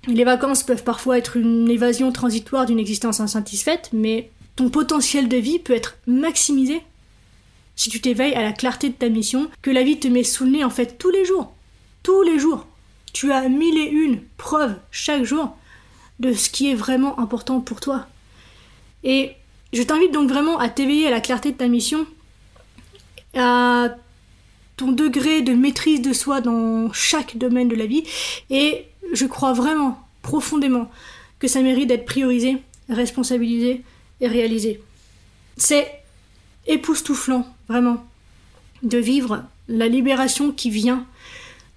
les 0.08 0.24
vacances 0.24 0.64
peuvent 0.64 0.84
parfois 0.84 1.18
être 1.18 1.38
une 1.38 1.70
évasion 1.70 2.12
transitoire 2.12 2.66
d'une 2.66 2.80
existence 2.80 3.20
insatisfaite, 3.20 3.90
mais 3.94 4.32
ton 4.62 4.70
potentiel 4.70 5.28
de 5.28 5.38
vie 5.38 5.58
peut 5.58 5.74
être 5.74 5.98
maximisé 6.06 6.84
si 7.76 7.90
tu 7.90 8.00
t'éveilles 8.00 8.36
à 8.36 8.44
la 8.44 8.52
clarté 8.52 8.90
de 8.90 8.94
ta 8.94 9.10
mission 9.10 9.50
que 9.64 9.72
la 9.72 9.82
vie 9.82 9.98
te 9.98 10.08
met 10.08 10.24
sous 10.24 10.44
le 10.44 10.52
nez 10.52 10.64
en 10.64 10.70
fait 10.70 11.00
tous 11.00 11.10
les 11.10 11.26
jours. 11.26 11.52
Tous 12.04 12.22
les 12.22 12.38
jours. 12.38 12.68
Tu 13.12 13.32
as 13.32 13.50
mille 13.50 13.80
et 13.80 13.90
une 13.90 14.22
preuves 14.38 14.76
chaque 14.92 15.24
jour 15.24 15.58
de 16.20 16.32
ce 16.34 16.52
qui 16.52 16.70
est 16.70 16.76
vraiment 16.76 17.20
important 17.20 17.60
pour 17.60 17.80
toi. 17.80 18.06
Et 19.04 19.32
je 19.74 19.82
t'invite 19.82 20.12
donc 20.12 20.30
vraiment 20.30 20.60
à 20.60 20.70
t'éveiller 20.70 21.08
à 21.08 21.12
la 21.12 21.22
clarté 21.22 21.52
de 21.52 21.58
ta 21.58 21.68
mission, 21.68 22.06
à 23.36 23.96
ton 24.78 24.92
degré 24.92 25.42
de 25.42 25.54
maîtrise 25.54 26.04
de 26.04 26.14
soi 26.14 26.40
dans 26.40 26.94
chaque 26.94 27.36
domaine 27.36 27.68
de 27.68 27.76
la 27.76 27.88
vie. 27.88 28.04
Et 28.52 28.86
je 29.12 29.26
crois 29.26 29.54
vraiment, 29.54 30.00
profondément, 30.22 30.92
que 31.40 31.48
ça 31.48 31.64
mérite 31.64 31.88
d'être 31.88 32.06
priorisé, 32.06 32.58
responsabilisé 32.90 33.82
réalisé. 34.28 34.82
C'est 35.58 35.92
époustouflant, 36.68 37.46
vraiment, 37.68 38.06
de 38.84 38.98
vivre 38.98 39.44
la 39.68 39.88
libération 39.88 40.52
qui 40.52 40.70
vient 40.70 41.06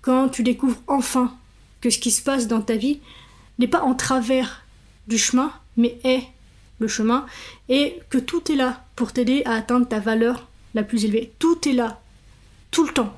quand 0.02 0.28
tu 0.28 0.42
découvres 0.42 0.80
enfin 0.86 1.34
que 1.80 1.90
ce 1.90 1.98
qui 1.98 2.10
se 2.10 2.22
passe 2.22 2.48
dans 2.48 2.62
ta 2.62 2.76
vie 2.76 3.00
n'est 3.58 3.68
pas 3.68 3.82
en 3.82 3.94
travers 3.94 4.64
du 5.06 5.18
chemin, 5.18 5.52
mais 5.76 5.98
est 6.04 6.24
le 6.78 6.88
chemin, 6.88 7.26
et 7.68 8.00
que 8.10 8.18
tout 8.18 8.50
est 8.50 8.56
là 8.56 8.84
pour 8.96 9.12
t'aider 9.12 9.42
à 9.44 9.52
atteindre 9.52 9.88
ta 9.88 10.00
valeur 10.00 10.48
la 10.74 10.82
plus 10.82 11.04
élevée. 11.04 11.32
Tout 11.38 11.68
est 11.68 11.72
là, 11.72 12.00
tout 12.70 12.84
le 12.84 12.92
temps. 12.92 13.14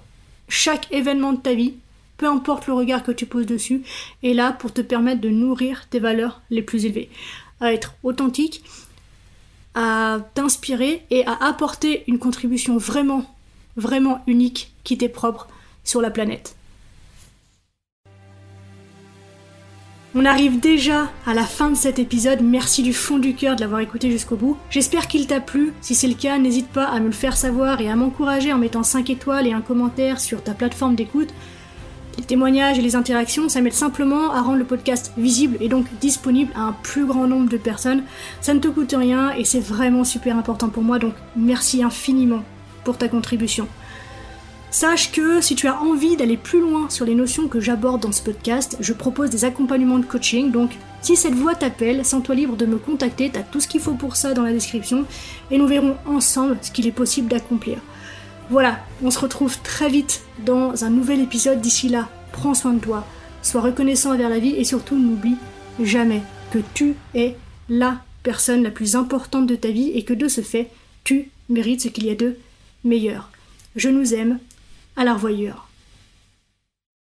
Chaque 0.49 0.93
événement 0.93 1.33
de 1.33 1.41
ta 1.41 1.55
vie, 1.55 1.75
peu 2.19 2.27
importe 2.27 2.67
le 2.67 2.75
regard 2.75 3.03
que 3.03 3.13
tu 3.13 3.27
poses 3.27 3.47
dessus, 3.47 3.83
est 4.23 4.35
là 4.35 4.53
pour 4.53 4.73
te 4.73 4.81
permettre 4.81 5.21
de 5.21 5.31
nourrir 5.31 5.89
tes 5.89 6.01
valeurs 6.01 6.43
les 6.51 6.63
plus 6.63 6.85
élevées. 6.85 7.11
À 7.61 7.73
être 7.73 7.95
authentique 8.03 8.63
à 9.77 10.19
t'inspirer 10.35 11.05
et 11.11 11.25
à 11.27 11.45
apporter 11.45 12.03
une 12.09 12.19
contribution 12.19 12.79
vraiment, 12.79 13.25
vraiment 13.77 14.23
unique 14.27 14.73
qui 14.83 14.99
t'est 14.99 15.09
propre 15.09 15.47
sur 15.85 16.01
la 16.01 16.11
planète. 16.11 16.57
On 20.19 20.25
arrive 20.25 20.61
déjà 20.61 21.11
à 21.27 21.35
la 21.35 21.45
fin 21.45 21.69
de 21.69 21.77
cet 21.77 21.99
épisode. 21.99 22.41
Merci 22.41 22.83
du 22.83 22.95
fond 22.95 23.19
du 23.19 23.35
cœur 23.35 23.55
de 23.55 23.61
l'avoir 23.61 23.81
écouté 23.83 24.11
jusqu'au 24.11 24.37
bout. 24.37 24.57
J'espère 24.71 25.09
qu'il 25.09 25.27
t'a 25.27 25.41
plu. 25.41 25.75
Si 25.83 25.95
c'est 25.95 26.09
le 26.09 26.15
cas, 26.15 26.39
n'hésite 26.39 26.69
pas 26.69 26.87
à 26.87 27.01
me 27.01 27.07
le 27.07 27.13
faire 27.13 27.37
savoir 27.37 27.83
et 27.83 27.91
à 27.91 27.97
m'encourager 27.97 28.51
en 28.51 28.57
mettant 28.57 28.83
5 28.83 29.11
étoiles 29.11 29.47
et 29.47 29.53
un 29.53 29.61
commentaire 29.61 30.19
sur 30.19 30.43
ta 30.43 30.55
plateforme 30.55 30.95
d'écoute. 30.95 31.35
Les 32.19 32.25
témoignages 32.25 32.79
et 32.79 32.83
les 32.83 32.97
interactions, 32.97 33.49
ça 33.49 33.61
m'aide 33.61 33.75
simplement 33.75 34.33
à 34.33 34.41
rendre 34.41 34.59
le 34.59 34.65
podcast 34.65 35.13
visible 35.19 35.59
et 35.61 35.69
donc 35.69 35.87
disponible 36.01 36.51
à 36.55 36.63
un 36.63 36.73
plus 36.73 37.05
grand 37.05 37.27
nombre 37.27 37.51
de 37.51 37.59
personnes. 37.59 38.05
Ça 38.41 38.55
ne 38.55 38.59
te 38.59 38.69
coûte 38.69 38.95
rien 38.97 39.33
et 39.35 39.45
c'est 39.45 39.61
vraiment 39.61 40.05
super 40.05 40.37
important 40.37 40.69
pour 40.69 40.83
moi, 40.83 40.99
donc 40.99 41.15
merci 41.37 41.83
infiniment 41.83 42.43
pour 42.85 42.97
ta 42.97 43.09
contribution. 43.09 43.69
Sache 44.71 45.13
que 45.13 45.41
si 45.41 45.55
tu 45.55 45.69
as 45.69 45.81
envie 45.81 46.17
d'aller 46.17 46.37
plus 46.37 46.61
loin 46.61 46.91
sur 46.91 47.07
les 47.07 47.15
notions 47.15 47.49
que 47.49 47.61
j'aborde 47.61 48.03
dans 48.03 48.13
ce 48.13 48.23
podcast, 48.23 48.77
je 48.81 48.93
propose 48.93 49.31
des 49.31 49.45
accompagnements 49.45 49.99
de 49.99 50.05
coaching. 50.05 50.51
Donc, 50.51 50.77
si 51.01 51.17
cette 51.17 51.35
voix 51.35 51.55
t'appelle, 51.55 52.05
sens-toi 52.05 52.35
libre 52.35 52.57
de 52.57 52.67
me 52.67 52.77
contacter. 52.77 53.31
Tu 53.31 53.39
as 53.39 53.43
tout 53.43 53.61
ce 53.61 53.69
qu'il 53.69 53.81
faut 53.81 53.95
pour 53.95 54.17
ça 54.17 54.35
dans 54.35 54.43
la 54.43 54.53
description. 54.53 55.07
Et 55.51 55.57
nous 55.57 55.67
verrons 55.67 55.97
ensemble 56.05 56.59
ce 56.61 56.71
qu'il 56.71 56.87
est 56.87 56.93
possible 56.93 57.29
d'accomplir. 57.29 57.79
Voilà, 58.49 58.79
on 59.03 59.11
se 59.11 59.19
retrouve 59.19 59.59
très 59.63 59.89
vite 59.89 60.23
dans 60.45 60.85
un 60.85 60.91
nouvel 60.91 61.21
épisode. 61.21 61.61
D'ici 61.61 61.89
là, 61.89 62.09
prends 62.31 62.55
soin 62.55 62.75
de 62.75 62.79
toi, 62.79 63.05
sois 63.43 63.61
reconnaissant 63.61 64.15
envers 64.15 64.29
la 64.31 64.39
vie 64.39 64.55
et 64.55 64.65
surtout 64.65 64.97
n'oublie 64.97 65.37
jamais 65.83 66.23
que 66.53 66.61
tu 66.75 66.95
es 67.15 67.37
la 67.69 68.01
personne 68.23 68.63
la 68.63 68.71
plus 68.71 68.95
importante 68.95 69.47
de 69.47 69.57
ta 69.57 69.71
vie 69.71 69.91
et 69.95 70.05
que 70.05 70.15
de 70.15 70.29
ce 70.29 70.43
fait, 70.43 70.71
tu 71.03 71.31
mérites 71.49 71.83
ce 71.83 71.89
qu'il 71.89 72.07
y 72.07 72.11
a 72.11 72.15
de 72.15 72.37
meilleur. 72.85 73.31
Je 73.75 73.89
nous 73.89 74.15
aime, 74.15 74.39
à 74.97 75.05
la. 75.05 75.66